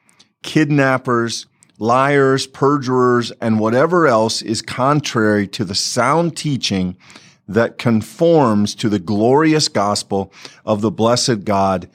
kidnappers, 0.42 1.46
liars, 1.78 2.48
perjurers, 2.48 3.32
and 3.42 3.60
whatever 3.60 4.08
else 4.08 4.42
is 4.42 4.62
contrary 4.62 5.48
to 5.48 5.64
the 5.64 5.76
sound 5.76 6.36
teaching 6.36 6.98
that 7.50 7.80
conforms 7.80 8.76
to 8.76 8.90
the 8.90 9.00
glorious 9.00 9.68
gospel 9.68 10.32
of 10.66 10.82
the 10.82 10.92
blessed 10.92 11.44
God 11.44 11.90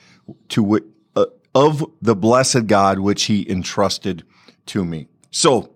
to 0.48 0.92
uh, 1.14 1.26
of 1.54 1.84
the 2.02 2.16
blessed 2.16 2.66
God 2.66 2.98
which 2.98 3.24
he 3.24 3.48
entrusted 3.48 4.24
to 4.66 4.84
me. 4.84 5.06
So 5.30 5.70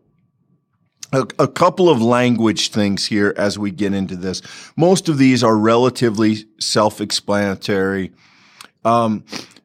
a, 1.12 1.26
a, 1.38 1.48
couple 1.48 1.88
of 1.88 2.02
language 2.02 2.70
things 2.70 3.06
here 3.06 3.32
as 3.36 3.58
we 3.58 3.70
get 3.70 3.94
into 3.94 4.16
this. 4.16 4.42
Most 4.76 5.08
of 5.08 5.16
these 5.16 5.42
are 5.42 5.56
relatively 5.56 6.44
self-explanatory. 6.58 8.12
Um, 8.84 9.24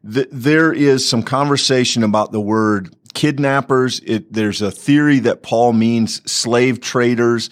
th- 0.10 0.30
there 0.32 0.72
is 0.72 1.08
some 1.08 1.24
conversation 1.24 2.04
about 2.04 2.32
the 2.32 2.40
word 2.40 2.96
kidnappers. 3.14 4.00
It, 4.06 4.32
there's 4.32 4.62
a 4.62 4.72
theory 4.72 5.20
that 5.20 5.44
Paul 5.44 5.74
means 5.74 6.22
slave 6.32 6.80
traders. 6.82 7.50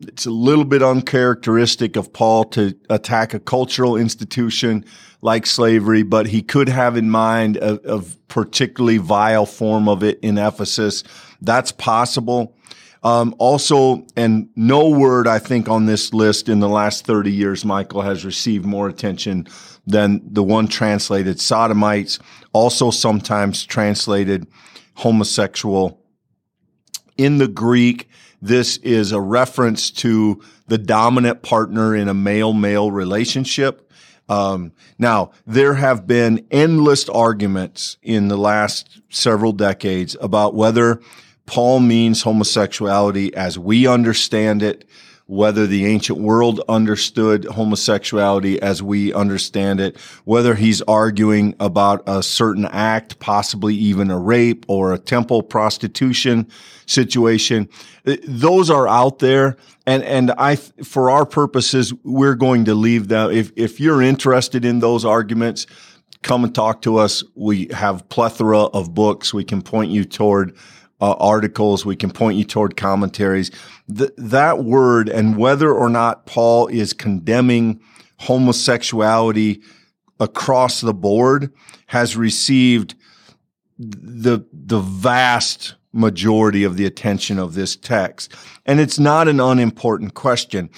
It's 0.00 0.24
a 0.24 0.30
little 0.30 0.64
bit 0.64 0.82
uncharacteristic 0.82 1.96
of 1.96 2.12
Paul 2.12 2.44
to 2.44 2.74
attack 2.88 3.34
a 3.34 3.40
cultural 3.40 3.96
institution 3.96 4.84
like 5.20 5.44
slavery, 5.44 6.02
but 6.02 6.26
he 6.26 6.42
could 6.42 6.68
have 6.68 6.96
in 6.96 7.10
mind 7.10 7.58
a, 7.58 7.96
a 7.96 8.02
particularly 8.28 8.96
vile 8.96 9.44
form 9.44 9.88
of 9.88 10.02
it 10.02 10.18
in 10.20 10.38
Ephesus. 10.38 11.04
That's 11.42 11.72
possible. 11.72 12.56
Um, 13.02 13.34
also, 13.38 14.06
and 14.16 14.48
no 14.56 14.88
word 14.88 15.26
I 15.26 15.38
think 15.38 15.68
on 15.68 15.86
this 15.86 16.12
list 16.12 16.48
in 16.48 16.60
the 16.60 16.68
last 16.68 17.06
30 17.06 17.30
years, 17.30 17.64
Michael, 17.64 18.02
has 18.02 18.24
received 18.24 18.64
more 18.64 18.88
attention 18.88 19.46
than 19.86 20.20
the 20.24 20.42
one 20.42 20.68
translated 20.68 21.40
sodomites, 21.40 22.18
also 22.52 22.90
sometimes 22.90 23.64
translated 23.64 24.46
homosexual 24.96 25.99
in 27.20 27.36
the 27.36 27.48
Greek, 27.48 28.08
this 28.40 28.78
is 28.78 29.12
a 29.12 29.20
reference 29.20 29.90
to 29.90 30.42
the 30.68 30.78
dominant 30.78 31.42
partner 31.42 31.94
in 31.94 32.08
a 32.08 32.14
male 32.14 32.54
male 32.54 32.90
relationship. 32.90 33.92
Um, 34.30 34.72
now, 34.98 35.32
there 35.46 35.74
have 35.74 36.06
been 36.06 36.46
endless 36.50 37.10
arguments 37.10 37.98
in 38.02 38.28
the 38.28 38.38
last 38.38 39.02
several 39.10 39.52
decades 39.52 40.16
about 40.22 40.54
whether 40.54 41.02
Paul 41.44 41.80
means 41.80 42.22
homosexuality 42.22 43.34
as 43.34 43.58
we 43.58 43.86
understand 43.86 44.62
it, 44.62 44.88
whether 45.30 45.64
the 45.64 45.86
ancient 45.86 46.18
world 46.18 46.60
understood 46.68 47.44
homosexuality 47.44 48.60
as 48.60 48.82
we 48.82 49.14
understand 49.14 49.78
it, 49.78 49.96
whether 50.24 50.56
he's 50.56 50.82
arguing 50.82 51.54
about 51.60 52.02
a 52.04 52.20
certain 52.20 52.64
act, 52.64 53.20
possibly 53.20 53.76
even 53.76 54.10
a 54.10 54.18
rape 54.18 54.64
or 54.66 54.92
a 54.92 54.98
temple 54.98 55.40
prostitution 55.40 56.48
situation. 56.84 57.68
Uh, 58.04 58.16
those 58.26 58.70
are 58.70 58.88
out 58.88 59.20
there. 59.20 59.56
And, 59.86 60.02
and 60.02 60.32
I, 60.32 60.56
for 60.56 61.10
our 61.10 61.24
purposes, 61.24 61.94
we're 62.02 62.34
going 62.34 62.64
to 62.64 62.74
leave 62.74 63.06
them. 63.06 63.30
If, 63.30 63.52
if 63.54 63.78
you're 63.78 64.02
interested 64.02 64.64
in 64.64 64.80
those 64.80 65.04
arguments, 65.04 65.64
come 66.22 66.42
and 66.42 66.52
talk 66.52 66.82
to 66.82 66.96
us. 66.96 67.22
We 67.36 67.68
have 67.72 68.08
plethora 68.08 68.64
of 68.64 68.94
books 68.94 69.32
we 69.32 69.44
can 69.44 69.62
point 69.62 69.92
you 69.92 70.04
toward 70.04 70.56
uh, 71.00 71.12
articles. 71.12 71.84
We 71.86 71.96
can 71.96 72.10
point 72.10 72.36
you 72.36 72.44
toward 72.44 72.76
commentaries. 72.76 73.50
Th- 73.94 74.12
that 74.16 74.64
word 74.64 75.08
and 75.08 75.36
whether 75.36 75.72
or 75.72 75.88
not 75.88 76.26
Paul 76.26 76.66
is 76.68 76.92
condemning 76.92 77.80
homosexuality 78.20 79.62
across 80.18 80.80
the 80.82 80.94
board 80.94 81.52
has 81.86 82.16
received 82.16 82.94
the, 83.78 84.46
the 84.52 84.80
vast 84.80 85.74
majority 85.92 86.62
of 86.64 86.76
the 86.76 86.84
attention 86.84 87.38
of 87.38 87.54
this 87.54 87.74
text. 87.74 88.32
And 88.66 88.78
it's 88.78 88.98
not 88.98 89.26
an 89.26 89.40
unimportant 89.40 90.14
question. 90.14 90.70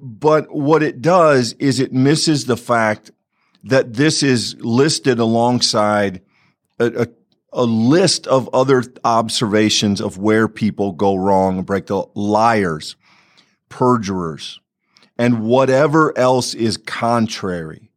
But 0.00 0.54
what 0.54 0.82
it 0.82 1.02
does 1.02 1.54
is 1.54 1.80
it 1.80 1.92
misses 1.92 2.46
the 2.46 2.56
fact 2.56 3.10
that 3.64 3.94
this 3.94 4.22
is 4.22 4.56
listed 4.60 5.18
alongside 5.18 6.22
a, 6.78 7.02
a 7.02 7.06
a 7.52 7.64
list 7.64 8.26
of 8.26 8.48
other 8.52 8.84
observations 9.04 10.00
of 10.00 10.18
where 10.18 10.48
people 10.48 10.92
go 10.92 11.16
wrong 11.16 11.58
and 11.58 11.66
break 11.66 11.86
the 11.86 12.04
liars, 12.14 12.96
perjurers, 13.68 14.60
and 15.18 15.42
whatever 15.42 16.16
else 16.16 16.54
is 16.54 16.76
contrary 16.76 17.89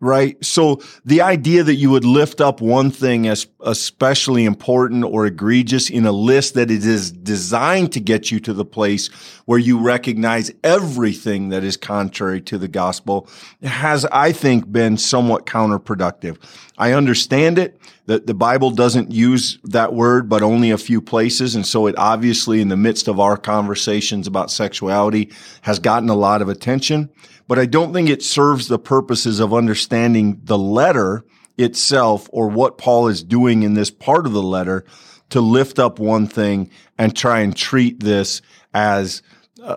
right? 0.00 0.42
So 0.44 0.80
the 1.04 1.22
idea 1.22 1.64
that 1.64 1.74
you 1.74 1.90
would 1.90 2.04
lift 2.04 2.40
up 2.40 2.60
one 2.60 2.90
thing 2.90 3.26
as 3.26 3.48
especially 3.60 4.44
important 4.44 5.04
or 5.04 5.26
egregious 5.26 5.90
in 5.90 6.06
a 6.06 6.12
list 6.12 6.54
that 6.54 6.70
it 6.70 6.84
is 6.84 7.10
designed 7.10 7.92
to 7.92 8.00
get 8.00 8.30
you 8.30 8.38
to 8.40 8.52
the 8.52 8.64
place 8.64 9.08
where 9.46 9.58
you 9.58 9.80
recognize 9.80 10.52
everything 10.62 11.48
that 11.48 11.64
is 11.64 11.76
contrary 11.76 12.40
to 12.42 12.58
the 12.58 12.68
gospel 12.68 13.28
has, 13.62 14.04
I 14.06 14.30
think, 14.30 14.70
been 14.70 14.96
somewhat 14.98 15.46
counterproductive. 15.46 16.38
I 16.76 16.92
understand 16.92 17.58
it 17.58 17.80
that 18.06 18.26
the 18.26 18.34
Bible 18.34 18.70
doesn't 18.70 19.10
use 19.10 19.58
that 19.64 19.92
word, 19.92 20.28
but 20.28 20.42
only 20.42 20.70
a 20.70 20.78
few 20.78 21.00
places. 21.00 21.56
And 21.56 21.66
so 21.66 21.88
it 21.88 21.98
obviously 21.98 22.60
in 22.60 22.68
the 22.68 22.76
midst 22.76 23.08
of 23.08 23.18
our 23.18 23.36
conversations 23.36 24.28
about 24.28 24.50
sexuality 24.50 25.30
has 25.62 25.80
gotten 25.80 26.08
a 26.08 26.14
lot 26.14 26.40
of 26.40 26.48
attention 26.48 27.10
but 27.48 27.58
I 27.58 27.66
don't 27.66 27.92
think 27.92 28.08
it 28.08 28.22
serves 28.22 28.68
the 28.68 28.78
purposes 28.78 29.40
of 29.40 29.52
understanding 29.52 30.40
the 30.44 30.58
letter 30.58 31.24
itself 31.56 32.28
or 32.30 32.48
what 32.48 32.78
Paul 32.78 33.08
is 33.08 33.24
doing 33.24 33.64
in 33.64 33.74
this 33.74 33.90
part 33.90 34.26
of 34.26 34.32
the 34.32 34.42
letter 34.42 34.84
to 35.30 35.40
lift 35.40 35.78
up 35.78 35.98
one 35.98 36.26
thing 36.26 36.70
and 36.96 37.16
try 37.16 37.40
and 37.40 37.56
treat 37.56 38.00
this 38.00 38.40
as 38.72 39.22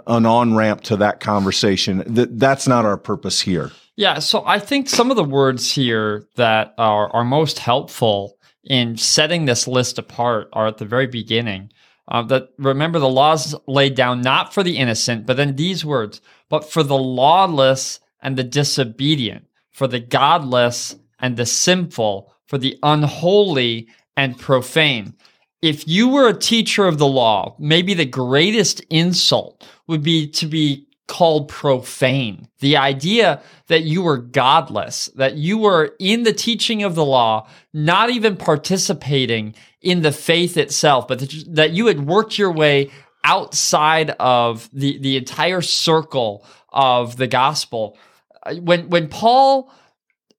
an 0.06 0.26
on 0.26 0.54
ramp 0.54 0.82
to 0.82 0.98
that 0.98 1.20
conversation. 1.20 2.04
That's 2.08 2.68
not 2.68 2.86
our 2.86 2.98
purpose 2.98 3.42
here. 3.42 3.72
Yeah, 3.96 4.20
so 4.20 4.46
I 4.46 4.60
think 4.60 4.88
some 4.88 5.10
of 5.10 5.18
the 5.18 5.24
words 5.24 5.72
here 5.72 6.28
that 6.36 6.74
are, 6.78 7.10
are 7.14 7.24
most 7.24 7.60
helpful 7.60 8.38
in 8.64 8.98
setting 8.98 9.46
this 9.46 9.68
list 9.68 9.98
apart 9.98 10.50
are 10.54 10.68
at 10.68 10.78
the 10.78 10.86
very 10.86 11.08
beginning. 11.08 11.72
Uh, 12.08 12.22
that 12.24 12.50
remember 12.58 13.00
the 13.00 13.08
laws 13.08 13.56
laid 13.68 13.96
down 13.96 14.22
not 14.22 14.54
for 14.54 14.64
the 14.64 14.78
innocent, 14.78 15.26
but 15.26 15.38
then 15.38 15.56
these 15.56 15.86
words 15.86 16.20
but 16.52 16.70
for 16.70 16.84
the 16.84 16.98
lawless 16.98 18.02
and 18.22 18.38
the 18.38 18.44
disobedient, 18.44 19.48
for 19.72 19.88
the 19.88 20.02
godless 20.02 20.98
and 21.18 21.38
the 21.38 21.46
sinful, 21.46 22.32
for 22.46 22.58
the 22.58 22.78
unholy 22.84 23.88
and 24.18 24.38
profane. 24.38 25.16
If 25.62 25.88
you 25.88 26.10
were 26.10 26.28
a 26.28 26.38
teacher 26.38 26.86
of 26.86 26.98
the 26.98 27.08
law, 27.08 27.56
maybe 27.58 27.94
the 27.94 28.06
greatest 28.06 28.82
insult 28.90 29.66
would 29.88 30.04
be 30.04 30.28
to 30.32 30.46
be 30.46 30.88
called 31.08 31.48
profane. 31.48 32.50
The 32.60 32.76
idea 32.76 33.42
that 33.68 33.84
you 33.84 34.02
were 34.02 34.18
godless, 34.18 35.08
that 35.16 35.36
you 35.36 35.58
were 35.58 35.96
in 36.00 36.24
the 36.24 36.34
teaching 36.34 36.84
of 36.84 36.96
the 36.96 37.06
law, 37.06 37.48
not 37.74 38.10
even 38.10 38.36
participating 38.36 39.56
in 39.82 40.02
the 40.02 40.12
faith 40.12 40.58
itself, 40.58 41.08
but 41.08 41.20
that 41.48 41.72
you 41.72 41.88
had 41.88 42.06
worked 42.06 42.38
your 42.38 42.52
way 42.52 42.92
outside 43.24 44.12
of 44.20 44.70
the, 44.74 44.98
the 45.00 45.18
entire 45.18 45.62
circle 45.62 46.46
of 46.70 47.18
the 47.18 47.28
gospel. 47.28 47.98
Uh, 48.44 48.56
when, 48.56 48.90
when 48.90 49.08
Paul 49.08 49.72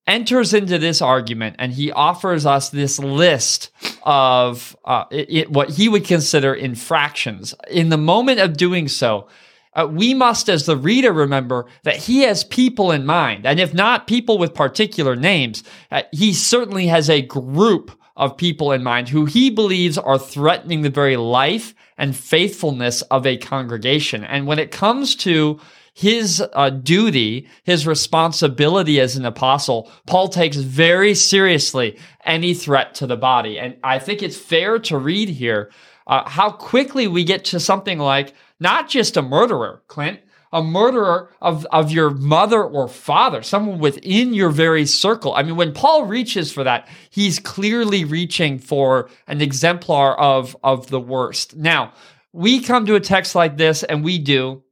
enters 0.07 0.53
into 0.53 0.79
this 0.79 1.01
argument 1.01 1.57
and 1.59 1.73
he 1.73 1.93
offers 1.93 2.45
us 2.45 2.71
this 2.71 2.99
list 2.99 3.71
of 4.03 4.77
uh, 4.85 5.05
it, 5.11 5.31
it, 5.31 5.51
what 5.51 5.71
he 5.71 5.89
would 5.89 6.05
consider 6.05 6.53
infractions, 6.53 7.55
in 7.71 7.89
the 7.89 7.97
moment 7.97 8.41
of 8.41 8.57
doing 8.57 8.89
so, 8.89 9.29
uh, 9.75 9.89
we 9.91 10.13
must, 10.13 10.51
as 10.51 10.67
the 10.67 10.77
reader, 10.77 11.13
remember 11.13 11.67
that 11.85 11.97
he 11.97 12.23
has 12.23 12.45
people 12.45 12.91
in 12.91 13.07
mind. 13.07 13.47
And 13.47 13.59
if 13.59 13.73
not 13.73 14.07
people 14.07 14.37
with 14.37 14.55
particular 14.55 15.17
names, 15.17 15.65
uh, 15.91 16.03
he 16.13 16.35
certainly 16.35 16.89
has 16.89 17.09
a 17.09 17.23
group 17.23 17.99
of 18.15 18.37
people 18.37 18.73
in 18.73 18.83
mind 18.83 19.09
who 19.09 19.25
he 19.25 19.49
believes 19.49 19.97
are 19.97 20.19
threatening 20.19 20.83
the 20.83 20.91
very 20.91 21.17
life 21.17 21.75
and 22.03 22.17
faithfulness 22.17 23.03
of 23.03 23.25
a 23.25 23.37
congregation. 23.37 24.25
And 24.25 24.45
when 24.45 24.59
it 24.59 24.73
comes 24.73 25.15
to 25.17 25.61
his 25.95 26.43
uh, 26.53 26.71
duty, 26.71 27.47
his 27.63 27.87
responsibility 27.87 28.99
as 28.99 29.15
an 29.15 29.25
apostle, 29.25 29.89
Paul 30.05 30.27
takes 30.27 30.57
very 30.57 31.15
seriously 31.15 31.97
any 32.25 32.55
threat 32.55 32.97
to 32.97 33.07
the 33.07 33.17
body. 33.17 33.57
And 33.57 33.77
I 33.85 34.01
think 34.01 34.21
it's 34.21 34.37
fair 34.37 34.81
to 34.81 34.99
read 34.99 35.29
here 35.29 35.71
uh, 36.09 36.29
how 36.29 36.51
quickly 36.51 37.07
we 37.07 37.23
get 37.23 37.45
to 37.47 37.61
something 37.61 38.01
like 38.01 38.35
not 38.59 38.89
just 38.89 39.17
a 39.17 39.23
murderer, 39.23 39.85
Clint, 39.87 40.19
a 40.53 40.63
murderer 40.63 41.31
of, 41.41 41.67
of 41.73 41.91
your 41.91 42.11
mother 42.11 42.63
or 42.63 42.89
father, 42.89 43.43
someone 43.43 43.79
within 43.79 44.35
your 44.35 44.51
very 44.51 44.85
circle. 44.85 45.35
I 45.35 45.43
mean, 45.43 45.57
when 45.57 45.73
Paul 45.73 46.05
reaches 46.05 46.53
for 46.53 46.65
that, 46.65 46.89
he's 47.11 47.39
clearly 47.39 48.05
reaching 48.05 48.59
for 48.59 49.09
an 49.27 49.41
exemplar 49.41 50.19
of, 50.19 50.57
of 50.63 50.89
the 50.89 51.01
worst. 51.01 51.57
Now, 51.57 51.93
we 52.33 52.61
come 52.61 52.87
to 52.87 52.95
a 52.95 53.01
text 53.01 53.35
like 53.35 53.57
this 53.57 53.83
and 53.83 54.05
we 54.05 54.19
do, 54.19 54.63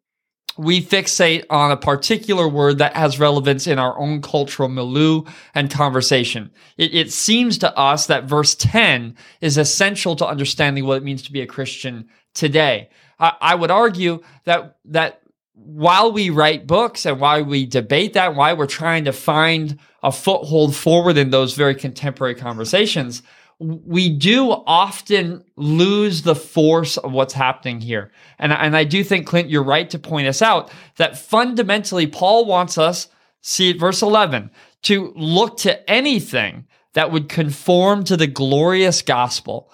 we 0.58 0.82
fixate 0.82 1.44
on 1.48 1.70
a 1.70 1.76
particular 1.76 2.46
word 2.46 2.78
that 2.78 2.94
has 2.94 3.18
relevance 3.18 3.66
in 3.66 3.78
our 3.78 3.98
own 3.98 4.20
cultural 4.20 4.68
milieu 4.68 5.22
and 5.54 5.70
conversation. 5.70 6.50
It, 6.76 6.94
it, 6.94 7.12
seems 7.12 7.56
to 7.58 7.74
us 7.78 8.06
that 8.06 8.24
verse 8.24 8.54
10 8.56 9.16
is 9.40 9.56
essential 9.56 10.16
to 10.16 10.26
understanding 10.26 10.84
what 10.84 10.98
it 10.98 11.04
means 11.04 11.22
to 11.22 11.32
be 11.32 11.40
a 11.40 11.46
Christian 11.46 12.08
today. 12.34 12.90
I, 13.18 13.32
I 13.40 13.54
would 13.54 13.70
argue 13.70 14.22
that, 14.44 14.76
that 14.86 15.22
while 15.64 16.12
we 16.12 16.30
write 16.30 16.66
books 16.66 17.06
and 17.06 17.20
while 17.20 17.44
we 17.44 17.66
debate 17.66 18.14
that, 18.14 18.34
why 18.34 18.52
we're 18.52 18.66
trying 18.66 19.04
to 19.04 19.12
find 19.12 19.78
a 20.02 20.10
foothold 20.10 20.74
forward 20.74 21.16
in 21.16 21.30
those 21.30 21.54
very 21.54 21.74
contemporary 21.74 22.34
conversations, 22.34 23.22
we 23.58 24.08
do 24.08 24.50
often 24.50 25.44
lose 25.56 26.22
the 26.22 26.34
force 26.34 26.96
of 26.96 27.12
what's 27.12 27.34
happening 27.34 27.80
here. 27.80 28.10
And, 28.38 28.52
and 28.52 28.74
I 28.74 28.84
do 28.84 29.04
think, 29.04 29.26
Clint, 29.26 29.50
you're 29.50 29.62
right 29.62 29.88
to 29.90 29.98
point 29.98 30.26
us 30.26 30.40
out 30.40 30.72
that 30.96 31.18
fundamentally, 31.18 32.06
Paul 32.06 32.46
wants 32.46 32.78
us, 32.78 33.08
see 33.42 33.74
verse 33.74 34.00
11, 34.00 34.50
to 34.84 35.12
look 35.14 35.58
to 35.58 35.90
anything 35.90 36.66
that 36.94 37.12
would 37.12 37.28
conform 37.28 38.04
to 38.04 38.16
the 38.16 38.26
glorious 38.26 39.02
gospel. 39.02 39.70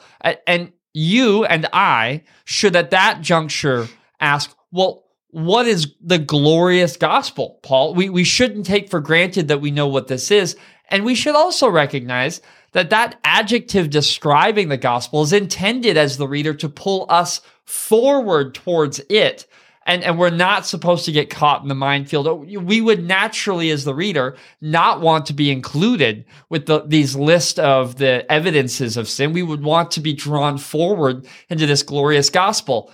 And 0.47 0.73
you 0.93 1.45
and 1.45 1.67
I 1.73 2.25
should 2.45 2.75
at 2.75 2.91
that 2.91 3.21
juncture 3.21 3.87
ask, 4.19 4.55
well, 4.73 5.06
what 5.37 5.67
is 5.67 5.93
the 6.01 6.19
glorious 6.19 6.97
gospel, 6.97 7.59
Paul? 7.63 7.95
We, 7.95 8.09
we 8.09 8.25
shouldn't 8.25 8.65
take 8.65 8.89
for 8.89 9.01
granted 9.01 9.49
that 9.49 9.61
we 9.61 9.71
know 9.71 9.87
what 9.87 10.09
this 10.09 10.31
is. 10.31 10.57
And 10.89 11.05
we 11.05 11.15
should 11.15 11.37
also 11.37 11.69
recognize 11.69 12.41
that 12.73 12.89
that 12.89 13.19
adjective 13.23 13.91
describing 13.91 14.71
the 14.71 14.79
gospel 14.79 15.21
is 15.21 15.35
intended 15.35 15.99
as 15.99 16.17
the 16.17 16.27
reader 16.27 16.55
to 16.55 16.71
pull 16.71 17.05
us 17.11 17.43
forward 17.67 18.55
towards 18.55 19.03
it 19.11 19.47
and 19.85 20.03
and 20.03 20.19
we're 20.19 20.31
not 20.31 20.67
supposed 20.67 21.05
to 21.05 21.13
get 21.13 21.31
caught 21.31 21.63
in 21.63 21.69
the 21.69 21.75
minefield. 21.75 22.49
We 22.49 22.81
would 22.81 23.05
naturally, 23.05 23.71
as 23.71 23.85
the 23.85 23.95
reader, 23.95 24.37
not 24.61 25.01
want 25.01 25.27
to 25.27 25.33
be 25.33 25.51
included 25.51 26.25
with 26.49 26.67
the, 26.67 26.81
these 26.81 27.15
list 27.15 27.59
of 27.59 27.97
the 27.97 28.31
evidences 28.31 28.97
of 28.97 29.09
sin. 29.09 29.33
We 29.33 29.45
would 29.45 29.63
want 29.63 29.93
to 29.93 30.01
be 30.01 30.13
drawn 30.13 30.59
forward 30.59 31.27
into 31.49 31.67
this 31.67 31.83
glorious 31.83 32.31
gospel. 32.31 32.91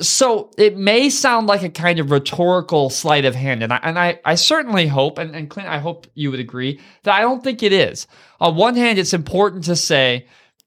So 0.00 0.50
it 0.58 0.76
may 0.76 1.08
sound 1.10 1.46
like 1.46 1.62
a 1.62 1.70
kind 1.70 1.98
of 1.98 2.10
rhetorical 2.10 2.90
sleight 2.90 3.24
of 3.24 3.34
hand, 3.34 3.62
and 3.62 3.72
I, 3.72 3.80
and 3.82 3.98
I, 3.98 4.20
I 4.24 4.34
certainly 4.34 4.86
hope, 4.86 5.18
and, 5.18 5.34
and 5.34 5.48
Clint, 5.48 5.68
I 5.68 5.78
hope 5.78 6.06
you 6.14 6.30
would 6.30 6.40
agree 6.40 6.80
that 7.04 7.14
I 7.14 7.20
don't 7.20 7.42
think 7.42 7.62
it 7.62 7.72
is. 7.72 8.06
On 8.40 8.56
one 8.56 8.76
hand, 8.76 8.98
it's 8.98 9.14
important 9.14 9.64
to 9.64 9.76
say, 9.76 10.26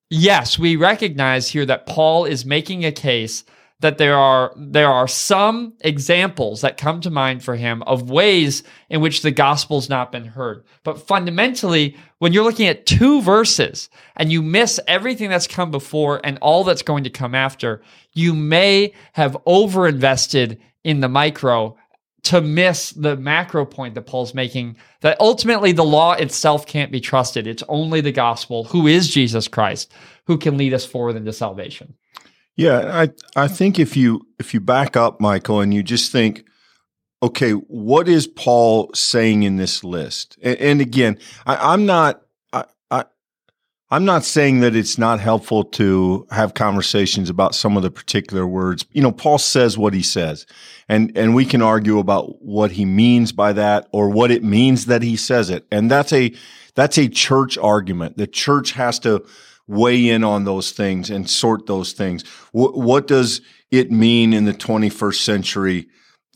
yes, 0.09 0.57
we 0.57 0.75
recognize 0.75 1.49
here 1.49 1.65
that 1.65 1.85
Paul 1.85 2.25
is 2.25 2.45
making 2.45 2.85
a 2.85 2.91
case 2.91 3.43
that 3.81 3.97
there 3.97 4.17
are 4.17 4.53
there 4.57 4.89
are 4.89 5.07
some 5.07 5.73
examples 5.81 6.61
that 6.61 6.77
come 6.77 6.99
to 7.01 7.09
mind 7.09 7.43
for 7.43 7.55
him 7.55 7.81
of 7.83 8.09
ways 8.09 8.63
in 8.89 8.99
which 9.01 9.21
the 9.21 9.31
gospel's 9.31 9.89
not 9.89 10.11
been 10.11 10.25
heard. 10.25 10.63
But 10.83 11.07
fundamentally, 11.07 11.95
when 12.17 12.33
you're 12.33 12.43
looking 12.43 12.67
at 12.67 12.85
two 12.85 13.21
verses 13.21 13.89
and 14.15 14.31
you 14.31 14.41
miss 14.41 14.79
everything 14.87 15.29
that's 15.29 15.47
come 15.47 15.71
before 15.71 16.19
and 16.23 16.37
all 16.41 16.63
that's 16.63 16.81
going 16.81 17.05
to 17.05 17.09
come 17.09 17.33
after, 17.33 17.81
you 18.13 18.33
may 18.33 18.93
have 19.13 19.37
overinvested 19.47 20.59
in 20.83 20.99
the 20.99 21.09
micro 21.09 21.77
to 22.21 22.41
miss 22.41 22.91
the 22.91 23.15
macro 23.15 23.65
point 23.65 23.95
that 23.95 24.05
Paul's 24.05 24.33
making 24.33 24.75
that 25.01 25.19
ultimately 25.21 25.71
the 25.71 25.85
law 25.85 26.13
itself 26.13 26.65
can't 26.65 26.91
be 26.91 26.99
trusted. 26.99 27.47
It's 27.47 27.63
only 27.69 28.01
the 28.01 28.11
gospel, 28.11 28.65
who 28.65 28.87
is 28.87 29.07
Jesus 29.07 29.47
Christ, 29.47 29.93
who 30.25 30.37
can 30.37 30.57
lead 30.57 30.73
us 30.73 30.85
forward 30.85 31.15
into 31.15 31.31
salvation. 31.31 31.95
Yeah, 32.59 33.07
I 33.35 33.41
I 33.41 33.47
think 33.47 33.79
if 33.79 33.95
you 33.95 34.27
if 34.37 34.53
you 34.53 34.59
back 34.59 34.97
up, 34.97 35.21
Michael, 35.21 35.61
and 35.61 35.73
you 35.73 35.81
just 35.81 36.11
think, 36.11 36.43
okay, 37.23 37.51
what 37.51 38.09
is 38.09 38.27
Paul 38.27 38.91
saying 38.93 39.43
in 39.43 39.55
this 39.55 39.81
list? 39.81 40.37
And, 40.41 40.57
and 40.57 40.81
again, 40.81 41.19
I, 41.45 41.73
am 41.73 41.85
not 41.85 42.21
I, 42.51 42.65
I 42.91 43.05
I'm 43.89 44.03
not 44.03 44.25
saying 44.25 44.59
that 44.59 44.75
it's 44.75 44.97
not 44.97 45.21
helpful 45.21 45.63
to 45.63 46.27
have 46.31 46.53
conversations 46.53 47.29
about 47.29 47.55
some 47.55 47.77
of 47.77 47.83
the 47.83 47.89
particular 47.89 48.45
words. 48.45 48.85
You 48.91 49.03
know, 49.03 49.13
Paul 49.13 49.37
says 49.37 49.77
what 49.77 49.93
he 49.93 50.03
says, 50.03 50.45
and 50.89 51.13
and 51.15 51.33
we 51.33 51.45
can 51.45 51.61
argue 51.61 51.97
about 51.97 52.41
what 52.41 52.71
he 52.71 52.83
means 52.83 53.31
by 53.31 53.53
that 53.53 53.87
or 53.93 54.09
what 54.09 54.31
it 54.31 54.43
means 54.43 54.87
that 54.87 55.01
he 55.01 55.15
says 55.15 55.49
it, 55.49 55.65
and 55.71 55.89
that's 55.89 56.11
a 56.11 56.33
that's 56.75 56.97
a 56.97 57.07
church 57.07 57.57
argument. 57.57 58.17
The 58.17 58.27
church 58.27 58.73
has 58.73 58.99
to 58.99 59.25
weigh 59.69 60.09
in 60.09 60.23
on 60.23 60.45
those 60.45 60.71
things 60.71 61.11
and 61.11 61.29
sort 61.29 61.67
those 61.67 61.93
things. 61.93 62.23
W- 62.53 62.75
what 62.77 63.07
does 63.07 63.41
it 63.69 63.91
mean 63.91 64.33
in 64.33 64.45
the 64.45 64.53
21st 64.53 65.21
century? 65.21 65.87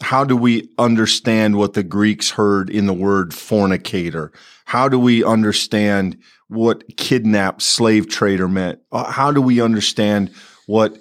How 0.01 0.23
do 0.23 0.37
we 0.37 0.69
understand 0.77 1.55
what 1.55 1.73
the 1.73 1.83
Greeks 1.83 2.29
heard 2.29 2.69
in 2.69 2.85
the 2.85 2.93
word 2.93 3.33
fornicator? 3.33 4.31
How 4.65 4.87
do 4.87 4.99
we 4.99 5.23
understand 5.23 6.19
what 6.47 6.95
kidnapped 6.95 7.63
slave 7.63 8.07
trader 8.07 8.47
meant? 8.47 8.79
Uh, 8.91 9.11
how 9.11 9.31
do 9.31 9.41
we 9.41 9.59
understand 9.59 10.31
what 10.67 10.99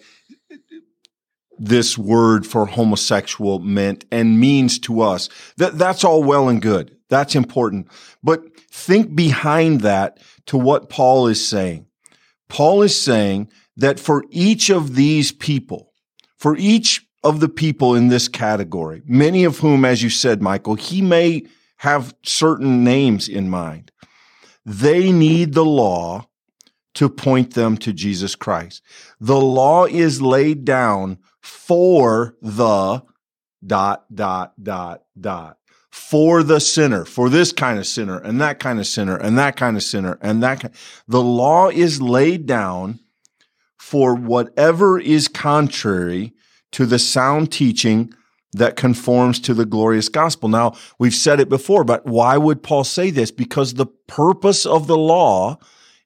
this 1.59 1.99
word 1.99 2.47
for 2.47 2.65
homosexual 2.65 3.59
meant 3.59 4.07
and 4.11 4.41
means 4.41 4.79
to 4.81 5.03
us? 5.03 5.29
That, 5.59 5.77
that's 5.77 6.03
all 6.03 6.25
well 6.25 6.49
and 6.49 6.63
good. 6.63 6.97
That's 7.11 7.35
important. 7.35 7.89
But 8.23 8.57
think 8.71 9.15
behind 9.15 9.83
that 9.83 10.19
to 10.47 10.57
what 10.57 10.89
Paul 10.89 11.29
is 11.29 11.47
saying. 11.47 11.87
Paul 12.53 12.83
is 12.83 13.03
saying 13.03 13.49
that 13.79 13.99
for 13.99 14.27
each 14.29 14.69
of 14.69 14.95
these 14.95 15.33
people, 15.33 15.95
for 16.37 16.55
each 16.59 17.03
of 17.25 17.41
the 17.41 17.49
people 17.49 17.95
in 17.95 18.09
this 18.09 18.29
category, 18.29 19.01
many 19.07 19.45
of 19.45 19.61
whom, 19.61 19.87
as 19.87 20.03
you 20.03 20.11
said, 20.11 20.43
Michael, 20.43 20.75
he 20.75 21.01
may 21.01 21.47
have 21.79 22.15
certain 22.23 22.85
names 22.85 23.27
in 23.27 23.49
mind. 23.49 23.91
They 24.67 25.13
need 25.13 25.55
the 25.55 25.65
law 25.65 26.29
to 26.97 27.09
point 27.09 27.55
them 27.55 27.79
to 27.79 27.93
Jesus 27.95 28.35
Christ. 28.35 28.83
The 29.19 29.41
law 29.41 29.87
is 29.87 30.21
laid 30.21 30.67
down 30.67 31.21
for 31.41 32.37
the 32.43 33.03
dot, 33.65 34.05
dot, 34.15 34.53
dot, 34.63 35.05
dot 35.19 35.57
for 35.93 36.43
the 36.43 36.59
sinner, 36.59 37.05
for 37.05 37.29
this 37.29 37.53
kind 37.53 37.79
of 37.79 37.87
sinner 37.87 38.19
and 38.19 38.41
that 38.41 38.59
kind 38.59 38.81
of 38.81 38.87
sinner 38.87 39.15
and 39.15 39.37
that 39.37 39.57
kind 39.57 39.77
of 39.77 39.83
sinner 39.83 40.19
and 40.23 40.43
that 40.43 40.59
kind. 40.59 40.75
The 41.07 41.23
law 41.23 41.69
is 41.69 42.01
laid 42.01 42.47
down 42.47 42.99
for 43.79 44.15
whatever 44.15 44.99
is 44.99 45.29
contrary 45.29 46.33
to 46.71 46.87
the 46.87 46.99
sound 46.99 47.53
teaching 47.53 48.15
that 48.55 48.75
conforms 48.75 49.39
to 49.41 49.53
the 49.53 49.67
glorious 49.67 50.09
gospel. 50.09 50.49
Now, 50.49 50.75
we've 50.99 51.15
said 51.15 51.41
it 51.41 51.51
before, 51.51 51.85
but 51.85 52.07
why 52.07 52.39
would 52.39 52.63
Paul 52.63 52.85
say 52.85 53.11
this? 53.11 53.31
Because 53.31 53.75
the 53.75 53.87
purpose 53.87 54.65
of 54.65 54.87
the 54.87 54.97
law 54.97 55.59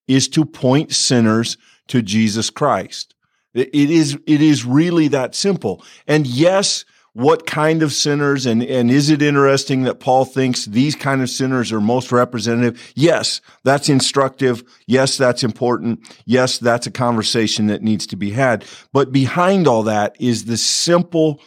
is 0.08 0.26
to 0.30 0.44
point 0.44 0.92
sinners 0.92 1.56
to 1.86 2.02
Jesus 2.02 2.50
Christ. 2.50 3.14
It 3.54 3.72
is, 3.72 4.18
it 4.26 4.42
is 4.42 4.64
really 4.64 5.06
that 5.08 5.36
simple. 5.36 5.84
And 6.08 6.26
yes, 6.26 6.84
what 7.16 7.46
kind 7.46 7.82
of 7.82 7.94
sinners 7.94 8.44
and, 8.44 8.62
and 8.62 8.90
is 8.90 9.08
it 9.08 9.22
interesting 9.22 9.84
that 9.84 10.00
Paul 10.00 10.26
thinks 10.26 10.66
these 10.66 10.94
kind 10.94 11.22
of 11.22 11.30
sinners 11.30 11.72
are 11.72 11.80
most 11.80 12.12
representative? 12.12 12.92
Yes, 12.94 13.40
that's 13.64 13.88
instructive. 13.88 14.62
Yes, 14.86 15.16
that's 15.16 15.42
important. 15.42 16.00
Yes, 16.26 16.58
that's 16.58 16.86
a 16.86 16.90
conversation 16.90 17.68
that 17.68 17.80
needs 17.80 18.06
to 18.08 18.16
be 18.16 18.32
had. 18.32 18.66
But 18.92 19.12
behind 19.12 19.66
all 19.66 19.82
that 19.84 20.14
is 20.20 20.44
the 20.44 20.58
simple 20.58 21.40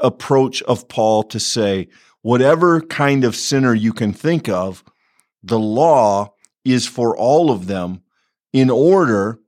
approach 0.00 0.62
of 0.62 0.88
Paul 0.88 1.22
to 1.24 1.38
say, 1.38 1.86
whatever 2.22 2.80
kind 2.80 3.22
of 3.22 3.36
sinner 3.36 3.72
you 3.72 3.92
can 3.92 4.12
think 4.12 4.48
of, 4.48 4.82
the 5.44 5.60
law 5.60 6.34
is 6.64 6.88
for 6.88 7.16
all 7.16 7.52
of 7.52 7.68
them 7.68 8.02
in 8.52 8.68
order 8.68 9.38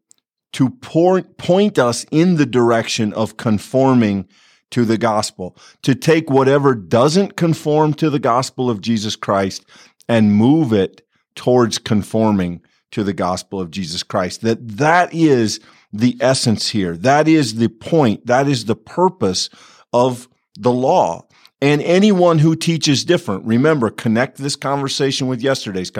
to 0.52 0.70
point, 0.70 1.38
point 1.38 1.76
us 1.76 2.06
in 2.12 2.36
the 2.36 2.46
direction 2.46 3.12
of 3.14 3.36
conforming 3.36 4.28
to 4.70 4.84
the 4.84 4.98
gospel, 4.98 5.56
to 5.82 5.94
take 5.94 6.30
whatever 6.30 6.74
doesn't 6.74 7.36
conform 7.36 7.94
to 7.94 8.10
the 8.10 8.18
gospel 8.18 8.68
of 8.68 8.80
Jesus 8.80 9.16
Christ 9.16 9.64
and 10.08 10.34
move 10.34 10.72
it 10.72 11.06
towards 11.34 11.78
conforming 11.78 12.62
to 12.92 13.04
the 13.04 13.12
gospel 13.12 13.60
of 13.60 13.70
Jesus 13.70 14.02
Christ. 14.02 14.42
That 14.42 14.78
that 14.78 15.12
is 15.14 15.60
the 15.92 16.16
essence 16.20 16.70
here. 16.70 16.96
That 16.96 17.28
is 17.28 17.56
the 17.56 17.68
point. 17.68 18.26
That 18.26 18.48
is 18.48 18.64
the 18.64 18.76
purpose 18.76 19.50
of 19.92 20.28
the 20.58 20.72
law. 20.72 21.26
And 21.62 21.80
anyone 21.82 22.38
who 22.38 22.54
teaches 22.54 23.04
different, 23.04 23.44
remember, 23.46 23.88
connect 23.90 24.36
this 24.38 24.56
conversation 24.56 25.26
with 25.26 25.40
yesterday's. 25.40 25.90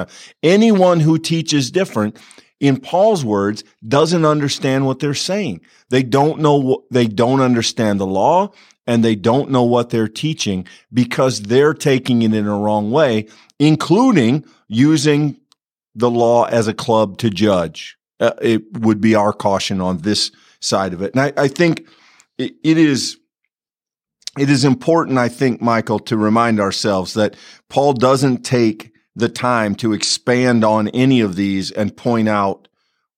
Anyone 0.42 1.00
who 1.00 1.18
teaches 1.18 1.70
different 1.70 2.18
in 2.60 2.80
Paul's 2.80 3.24
words, 3.24 3.64
doesn't 3.86 4.24
understand 4.24 4.86
what 4.86 4.98
they're 4.98 5.14
saying. 5.14 5.60
They 5.90 6.02
don't 6.02 6.40
know 6.40 6.56
what, 6.56 6.80
they 6.90 7.06
don't 7.06 7.40
understand 7.40 8.00
the 8.00 8.06
law 8.06 8.52
and 8.86 9.04
they 9.04 9.14
don't 9.14 9.50
know 9.50 9.64
what 9.64 9.90
they're 9.90 10.08
teaching 10.08 10.66
because 10.92 11.42
they're 11.42 11.74
taking 11.74 12.22
it 12.22 12.32
in 12.32 12.46
a 12.46 12.58
wrong 12.58 12.90
way, 12.90 13.26
including 13.58 14.44
using 14.68 15.38
the 15.94 16.10
law 16.10 16.44
as 16.44 16.68
a 16.68 16.74
club 16.74 17.18
to 17.18 17.30
judge. 17.30 17.98
Uh, 18.20 18.32
it 18.40 18.62
would 18.78 19.00
be 19.00 19.14
our 19.14 19.32
caution 19.32 19.80
on 19.80 19.98
this 19.98 20.30
side 20.60 20.92
of 20.92 21.02
it. 21.02 21.14
And 21.14 21.20
I, 21.20 21.32
I 21.44 21.48
think 21.48 21.86
it, 22.38 22.54
it 22.62 22.78
is, 22.78 23.18
it 24.38 24.48
is 24.48 24.64
important, 24.64 25.18
I 25.18 25.28
think, 25.28 25.60
Michael, 25.60 25.98
to 26.00 26.16
remind 26.16 26.60
ourselves 26.60 27.14
that 27.14 27.36
Paul 27.68 27.92
doesn't 27.92 28.44
take 28.44 28.92
the 29.16 29.28
time 29.30 29.74
to 29.74 29.94
expand 29.94 30.62
on 30.62 30.88
any 30.88 31.20
of 31.20 31.34
these 31.34 31.72
and 31.72 31.96
point 31.96 32.28
out 32.28 32.68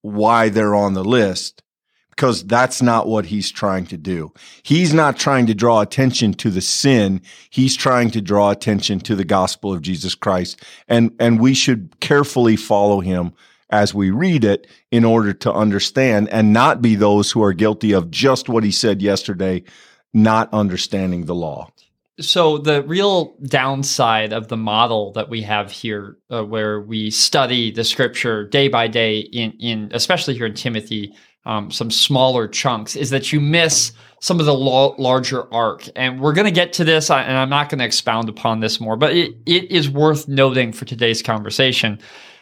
why 0.00 0.48
they're 0.48 0.76
on 0.76 0.94
the 0.94 1.04
list 1.04 1.62
because 2.10 2.44
that's 2.46 2.82
not 2.82 3.06
what 3.06 3.26
he's 3.26 3.48
trying 3.48 3.86
to 3.86 3.96
do. 3.96 4.32
He's 4.64 4.92
not 4.92 5.18
trying 5.18 5.46
to 5.46 5.54
draw 5.54 5.80
attention 5.80 6.34
to 6.34 6.50
the 6.50 6.60
sin. 6.60 7.20
He's 7.50 7.76
trying 7.76 8.10
to 8.10 8.20
draw 8.20 8.50
attention 8.50 8.98
to 9.00 9.14
the 9.14 9.24
gospel 9.24 9.72
of 9.72 9.82
Jesus 9.82 10.16
Christ. 10.16 10.60
And, 10.88 11.14
and 11.20 11.40
we 11.40 11.54
should 11.54 12.00
carefully 12.00 12.56
follow 12.56 12.98
him 12.98 13.34
as 13.70 13.94
we 13.94 14.10
read 14.10 14.42
it 14.42 14.66
in 14.90 15.04
order 15.04 15.32
to 15.32 15.52
understand 15.52 16.28
and 16.30 16.52
not 16.52 16.82
be 16.82 16.96
those 16.96 17.30
who 17.30 17.42
are 17.42 17.52
guilty 17.52 17.92
of 17.92 18.10
just 18.10 18.48
what 18.48 18.64
he 18.64 18.72
said 18.72 19.00
yesterday, 19.00 19.62
not 20.12 20.52
understanding 20.52 21.26
the 21.26 21.36
law 21.36 21.70
so 22.20 22.58
the 22.58 22.82
real 22.82 23.36
downside 23.44 24.32
of 24.32 24.48
the 24.48 24.56
model 24.56 25.12
that 25.12 25.28
we 25.28 25.42
have 25.42 25.70
here 25.70 26.16
uh, 26.30 26.44
where 26.44 26.80
we 26.80 27.10
study 27.10 27.70
the 27.70 27.84
scripture 27.84 28.44
day 28.46 28.68
by 28.68 28.88
day 28.88 29.18
in 29.18 29.52
in 29.60 29.90
especially 29.94 30.34
here 30.34 30.46
in 30.46 30.54
timothy 30.54 31.14
um, 31.46 31.70
some 31.70 31.90
smaller 31.90 32.46
chunks 32.48 32.96
is 32.96 33.10
that 33.10 33.32
you 33.32 33.40
miss 33.40 33.92
some 34.20 34.40
of 34.40 34.46
the 34.46 34.54
lo- 34.54 34.94
larger 34.98 35.52
arc 35.52 35.88
and 35.96 36.20
we're 36.20 36.32
going 36.32 36.44
to 36.44 36.50
get 36.50 36.72
to 36.72 36.84
this 36.84 37.10
and 37.10 37.36
i'm 37.36 37.50
not 37.50 37.68
going 37.68 37.78
to 37.78 37.84
expound 37.84 38.28
upon 38.28 38.60
this 38.60 38.80
more 38.80 38.96
but 38.96 39.14
it, 39.14 39.34
it 39.46 39.70
is 39.70 39.88
worth 39.88 40.28
noting 40.28 40.72
for 40.72 40.84
today's 40.84 41.22
conversation 41.22 41.98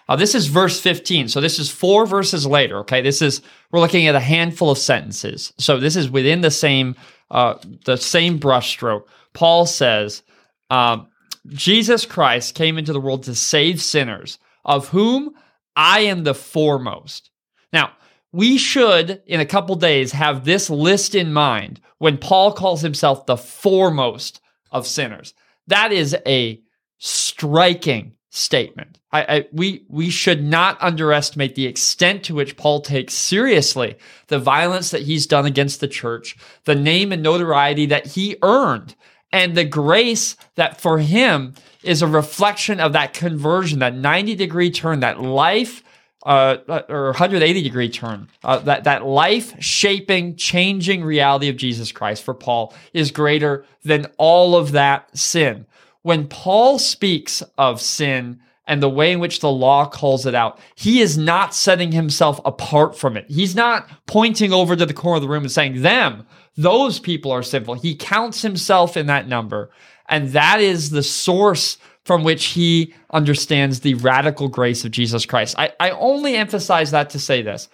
uh, 0.08 0.14
this 0.14 0.36
is 0.36 0.46
verse 0.46 0.80
15. 0.80 1.26
So 1.26 1.40
this 1.40 1.58
is 1.58 1.68
four 1.68 2.06
verses 2.06 2.46
later. 2.46 2.78
Okay. 2.78 3.02
This 3.02 3.20
is, 3.20 3.42
we're 3.72 3.80
looking 3.80 4.06
at 4.06 4.14
a 4.14 4.20
handful 4.20 4.70
of 4.70 4.78
sentences. 4.78 5.52
So 5.58 5.80
this 5.80 5.96
is 5.96 6.08
within 6.08 6.42
the 6.42 6.50
same 6.52 6.94
uh, 7.30 7.54
the 7.84 7.96
same 7.96 8.38
brushstroke, 8.38 9.04
Paul 9.36 9.66
says, 9.66 10.22
um, 10.70 11.08
Jesus 11.48 12.06
Christ 12.06 12.54
came 12.54 12.78
into 12.78 12.94
the 12.94 13.00
world 13.00 13.24
to 13.24 13.34
save 13.34 13.82
sinners, 13.82 14.38
of 14.64 14.88
whom 14.88 15.34
I 15.76 16.00
am 16.00 16.24
the 16.24 16.32
foremost. 16.34 17.30
Now, 17.70 17.92
we 18.32 18.56
should, 18.56 19.22
in 19.26 19.40
a 19.40 19.46
couple 19.46 19.76
days, 19.76 20.12
have 20.12 20.46
this 20.46 20.70
list 20.70 21.14
in 21.14 21.34
mind 21.34 21.80
when 21.98 22.16
Paul 22.16 22.52
calls 22.52 22.80
himself 22.80 23.26
the 23.26 23.36
foremost 23.36 24.40
of 24.72 24.86
sinners. 24.86 25.34
That 25.66 25.92
is 25.92 26.16
a 26.26 26.62
striking 26.96 28.14
statement. 28.30 28.98
I, 29.12 29.36
I, 29.36 29.46
we 29.52 29.84
we 29.88 30.10
should 30.10 30.44
not 30.44 30.76
underestimate 30.82 31.54
the 31.54 31.66
extent 31.66 32.24
to 32.24 32.34
which 32.34 32.56
Paul 32.56 32.80
takes 32.80 33.14
seriously 33.14 33.96
the 34.28 34.38
violence 34.38 34.90
that 34.90 35.02
he's 35.02 35.26
done 35.26 35.46
against 35.46 35.80
the 35.80 35.88
church, 35.88 36.36
the 36.64 36.74
name 36.74 37.12
and 37.12 37.22
notoriety 37.22 37.86
that 37.86 38.06
he 38.06 38.36
earned, 38.42 38.94
and 39.32 39.56
the 39.56 39.64
grace 39.64 40.36
that 40.54 40.80
for 40.80 40.98
him 40.98 41.54
is 41.82 42.02
a 42.02 42.06
reflection 42.06 42.80
of 42.80 42.92
that 42.92 43.14
conversion, 43.14 43.78
that 43.80 43.94
90 43.94 44.34
degree 44.34 44.70
turn, 44.70 45.00
that 45.00 45.20
life 45.20 45.82
uh, 46.24 46.56
or 46.88 47.06
180 47.06 47.62
degree 47.62 47.88
turn, 47.88 48.28
uh, 48.42 48.58
that, 48.58 48.84
that 48.84 49.06
life 49.06 49.54
shaping, 49.62 50.34
changing 50.34 51.04
reality 51.04 51.48
of 51.48 51.56
Jesus 51.56 51.92
Christ 51.92 52.24
for 52.24 52.34
Paul 52.34 52.74
is 52.92 53.12
greater 53.12 53.64
than 53.84 54.06
all 54.18 54.56
of 54.56 54.72
that 54.72 55.16
sin. 55.16 55.66
When 56.02 56.26
Paul 56.26 56.78
speaks 56.78 57.42
of 57.56 57.80
sin 57.80 58.40
and 58.66 58.82
the 58.82 58.88
way 58.88 59.12
in 59.12 59.20
which 59.20 59.40
the 59.40 59.50
law 59.50 59.86
calls 59.86 60.26
it 60.26 60.34
out, 60.34 60.58
he 60.74 61.00
is 61.00 61.16
not 61.16 61.54
setting 61.54 61.92
himself 61.92 62.40
apart 62.44 62.96
from 62.98 63.16
it. 63.16 63.24
He's 63.28 63.54
not 63.54 63.88
pointing 64.06 64.52
over 64.52 64.74
to 64.74 64.86
the 64.86 64.94
corner 64.94 65.16
of 65.16 65.22
the 65.22 65.28
room 65.28 65.44
and 65.44 65.52
saying, 65.52 65.82
them, 65.82 66.26
those 66.56 66.98
people 66.98 67.30
are 67.30 67.42
sinful. 67.42 67.74
He 67.74 67.94
counts 67.94 68.42
himself 68.42 68.96
in 68.96 69.06
that 69.06 69.28
number. 69.28 69.70
And 70.08 70.30
that 70.30 70.60
is 70.60 70.90
the 70.90 71.02
source 71.02 71.78
from 72.04 72.24
which 72.24 72.46
he 72.46 72.94
understands 73.10 73.80
the 73.80 73.94
radical 73.94 74.48
grace 74.48 74.84
of 74.84 74.92
Jesus 74.92 75.26
Christ. 75.26 75.56
I, 75.58 75.72
I 75.80 75.90
only 75.90 76.36
emphasize 76.36 76.92
that 76.92 77.10
to 77.10 77.18
say 77.18 77.42
this. 77.42 77.68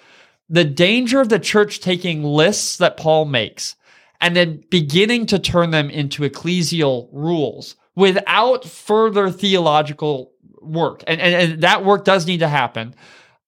The 0.49 0.65
danger 0.65 1.21
of 1.21 1.29
the 1.29 1.39
church 1.39 1.81
taking 1.81 2.25
lists 2.25 2.79
that 2.79 2.97
Paul 2.97 3.27
makes 3.27 3.77
and 4.21 4.37
then 4.37 4.65
beginning 4.71 5.27
to 5.27 5.39
turn 5.39 5.71
them 5.71 5.91
into 5.91 6.23
ecclesial 6.23 7.09
rules 7.13 7.77
without 7.95 8.65
further 8.65 9.31
theological 9.31 10.32
work. 10.63 11.05
And, 11.07 11.21
and, 11.21 11.53
and 11.53 11.63
that 11.63 11.85
work 11.85 12.05
does 12.05 12.27
need 12.27 12.41
to 12.41 12.49
happen. 12.49 12.95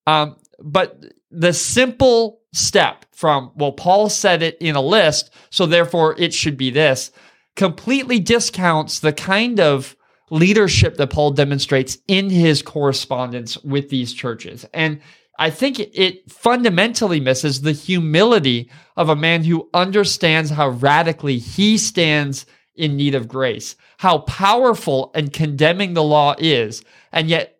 Um, 0.06 0.36
but 0.60 1.02
the 1.30 1.52
simple 1.52 2.40
step 2.52 3.06
from, 3.12 3.52
well, 3.56 3.72
Paul 3.72 4.08
said 4.08 4.42
it 4.42 4.56
in 4.60 4.76
a 4.76 4.80
list, 4.80 5.30
so 5.50 5.66
therefore 5.66 6.14
it 6.18 6.32
should 6.32 6.56
be 6.56 6.70
this, 6.70 7.10
completely 7.56 8.20
discounts 8.20 9.00
the 9.00 9.12
kind 9.12 9.60
of 9.60 9.96
leadership 10.30 10.96
that 10.96 11.10
Paul 11.10 11.30
demonstrates 11.30 11.98
in 12.08 12.30
his 12.30 12.62
correspondence 12.62 13.56
with 13.58 13.88
these 13.88 14.12
churches. 14.12 14.64
And 14.72 15.00
I 15.38 15.50
think 15.50 15.80
it 15.80 16.30
fundamentally 16.30 17.20
misses 17.20 17.60
the 17.60 17.72
humility 17.72 18.70
of 18.96 19.08
a 19.08 19.16
man 19.16 19.44
who 19.44 19.68
understands 19.74 20.50
how 20.50 20.68
radically 20.68 21.38
he 21.38 21.76
stands 21.76 22.46
in 22.76 22.96
need 22.96 23.14
of 23.14 23.28
grace, 23.28 23.76
how 23.98 24.18
powerful 24.18 25.10
and 25.14 25.32
condemning 25.32 25.94
the 25.94 26.02
law 26.02 26.34
is, 26.38 26.84
and 27.12 27.28
yet 27.28 27.58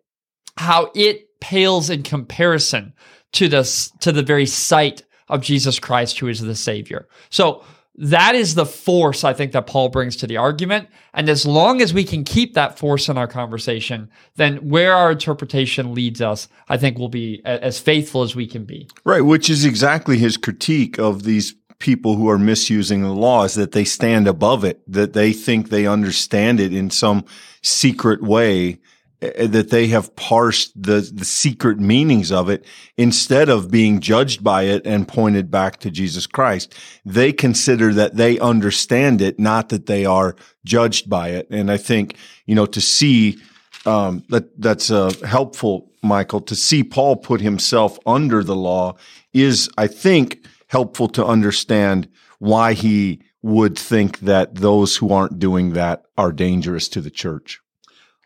how 0.57 0.91
it 0.95 1.39
pales 1.39 1.89
in 1.89 2.03
comparison 2.03 2.93
to 3.33 3.47
the, 3.47 3.91
to 3.99 4.11
the 4.11 4.23
very 4.23 4.45
sight 4.45 5.03
of 5.27 5.41
Jesus 5.41 5.79
Christ, 5.79 6.19
who 6.19 6.27
is 6.27 6.41
the 6.41 6.55
Savior. 6.55 7.07
So 7.29 7.63
that 7.97 8.35
is 8.35 8.55
the 8.55 8.65
force 8.65 9.23
I 9.23 9.33
think 9.33 9.53
that 9.53 9.67
Paul 9.67 9.89
brings 9.89 10.17
to 10.17 10.27
the 10.27 10.37
argument. 10.37 10.89
And 11.13 11.29
as 11.29 11.45
long 11.45 11.81
as 11.81 11.93
we 11.93 12.03
can 12.03 12.23
keep 12.23 12.53
that 12.53 12.77
force 12.77 13.07
in 13.07 13.17
our 13.17 13.27
conversation, 13.27 14.09
then 14.35 14.69
where 14.69 14.93
our 14.93 15.11
interpretation 15.11 15.93
leads 15.93 16.21
us, 16.21 16.47
I 16.67 16.77
think 16.77 16.97
we'll 16.97 17.07
be 17.07 17.41
as 17.45 17.79
faithful 17.79 18.23
as 18.23 18.35
we 18.35 18.47
can 18.47 18.65
be. 18.65 18.89
Right, 19.05 19.21
which 19.21 19.49
is 19.49 19.63
exactly 19.63 20.17
his 20.17 20.35
critique 20.35 20.99
of 20.99 21.23
these 21.23 21.55
people 21.79 22.15
who 22.15 22.29
are 22.29 22.39
misusing 22.39 23.01
the 23.01 23.09
law 23.09 23.43
is 23.43 23.55
that 23.55 23.71
they 23.71 23.83
stand 23.83 24.27
above 24.27 24.63
it, 24.63 24.81
that 24.91 25.13
they 25.13 25.33
think 25.33 25.69
they 25.69 25.85
understand 25.85 26.59
it 26.59 26.73
in 26.73 26.89
some 26.89 27.25
secret 27.61 28.21
way 28.21 28.79
uh, 29.21 29.47
that 29.47 29.69
they 29.69 29.87
have 29.87 30.13
parsed 30.15 30.71
the, 30.75 31.09
the 31.13 31.25
secret 31.25 31.79
meanings 31.79 32.31
of 32.31 32.49
it 32.49 32.65
instead 32.97 33.49
of 33.49 33.71
being 33.71 33.99
judged 34.01 34.43
by 34.43 34.63
it 34.63 34.85
and 34.85 35.07
pointed 35.07 35.49
back 35.49 35.77
to 35.79 35.89
Jesus 35.89 36.27
Christ. 36.27 36.75
They 37.05 37.31
consider 37.31 37.93
that 37.93 38.17
they 38.17 38.37
understand 38.39 39.21
it, 39.21 39.39
not 39.39 39.69
that 39.69 39.85
they 39.85 40.05
are 40.05 40.35
judged 40.65 41.09
by 41.09 41.29
it. 41.29 41.47
And 41.49 41.71
I 41.71 41.77
think, 41.77 42.17
you 42.45 42.55
know, 42.55 42.65
to 42.65 42.81
see, 42.81 43.37
um, 43.85 44.23
that, 44.29 44.59
that's, 44.59 44.91
uh, 44.91 45.13
helpful, 45.25 45.89
Michael, 46.03 46.41
to 46.41 46.55
see 46.55 46.83
Paul 46.83 47.15
put 47.15 47.39
himself 47.39 47.97
under 48.05 48.43
the 48.43 48.55
law 48.55 48.95
is, 49.33 49.69
I 49.77 49.87
think, 49.87 50.45
helpful 50.75 51.07
to 51.07 51.25
understand 51.25 52.05
why 52.39 52.73
he 52.73 53.21
would 53.41 53.79
think 53.79 54.19
that 54.19 54.55
those 54.55 54.97
who 54.97 55.09
aren't 55.09 55.39
doing 55.39 55.71
that 55.71 56.03
are 56.17 56.33
dangerous 56.33 56.89
to 56.89 56.99
the 56.99 57.09
church. 57.09 57.61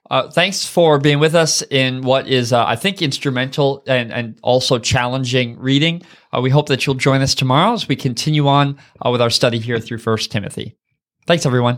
Uh, 0.09 0.27
thanks 0.31 0.65
for 0.65 0.97
being 0.97 1.19
with 1.19 1.35
us 1.35 1.62
in 1.69 2.01
what 2.01 2.27
is, 2.27 2.51
uh, 2.51 2.65
I 2.65 2.75
think, 2.75 3.03
instrumental 3.03 3.83
and, 3.85 4.12
and 4.12 4.39
also 4.41 4.79
challenging 4.79 5.59
reading. 5.59 6.01
Uh, 6.33 6.41
we 6.41 6.49
hope 6.49 6.69
that 6.69 6.88
you'll 6.88 6.95
join 6.95 7.21
us 7.21 7.35
tomorrow 7.35 7.73
as 7.73 7.88
we 7.88 7.95
continue 7.95 8.47
on 8.47 8.79
uh, 9.05 9.12
with 9.12 9.21
our 9.21 9.29
study 9.29 9.59
here 9.59 9.79
through 9.79 9.99
First 9.99 10.31
Timothy. 10.31 10.75
Thanks, 11.27 11.45
everyone. 11.45 11.77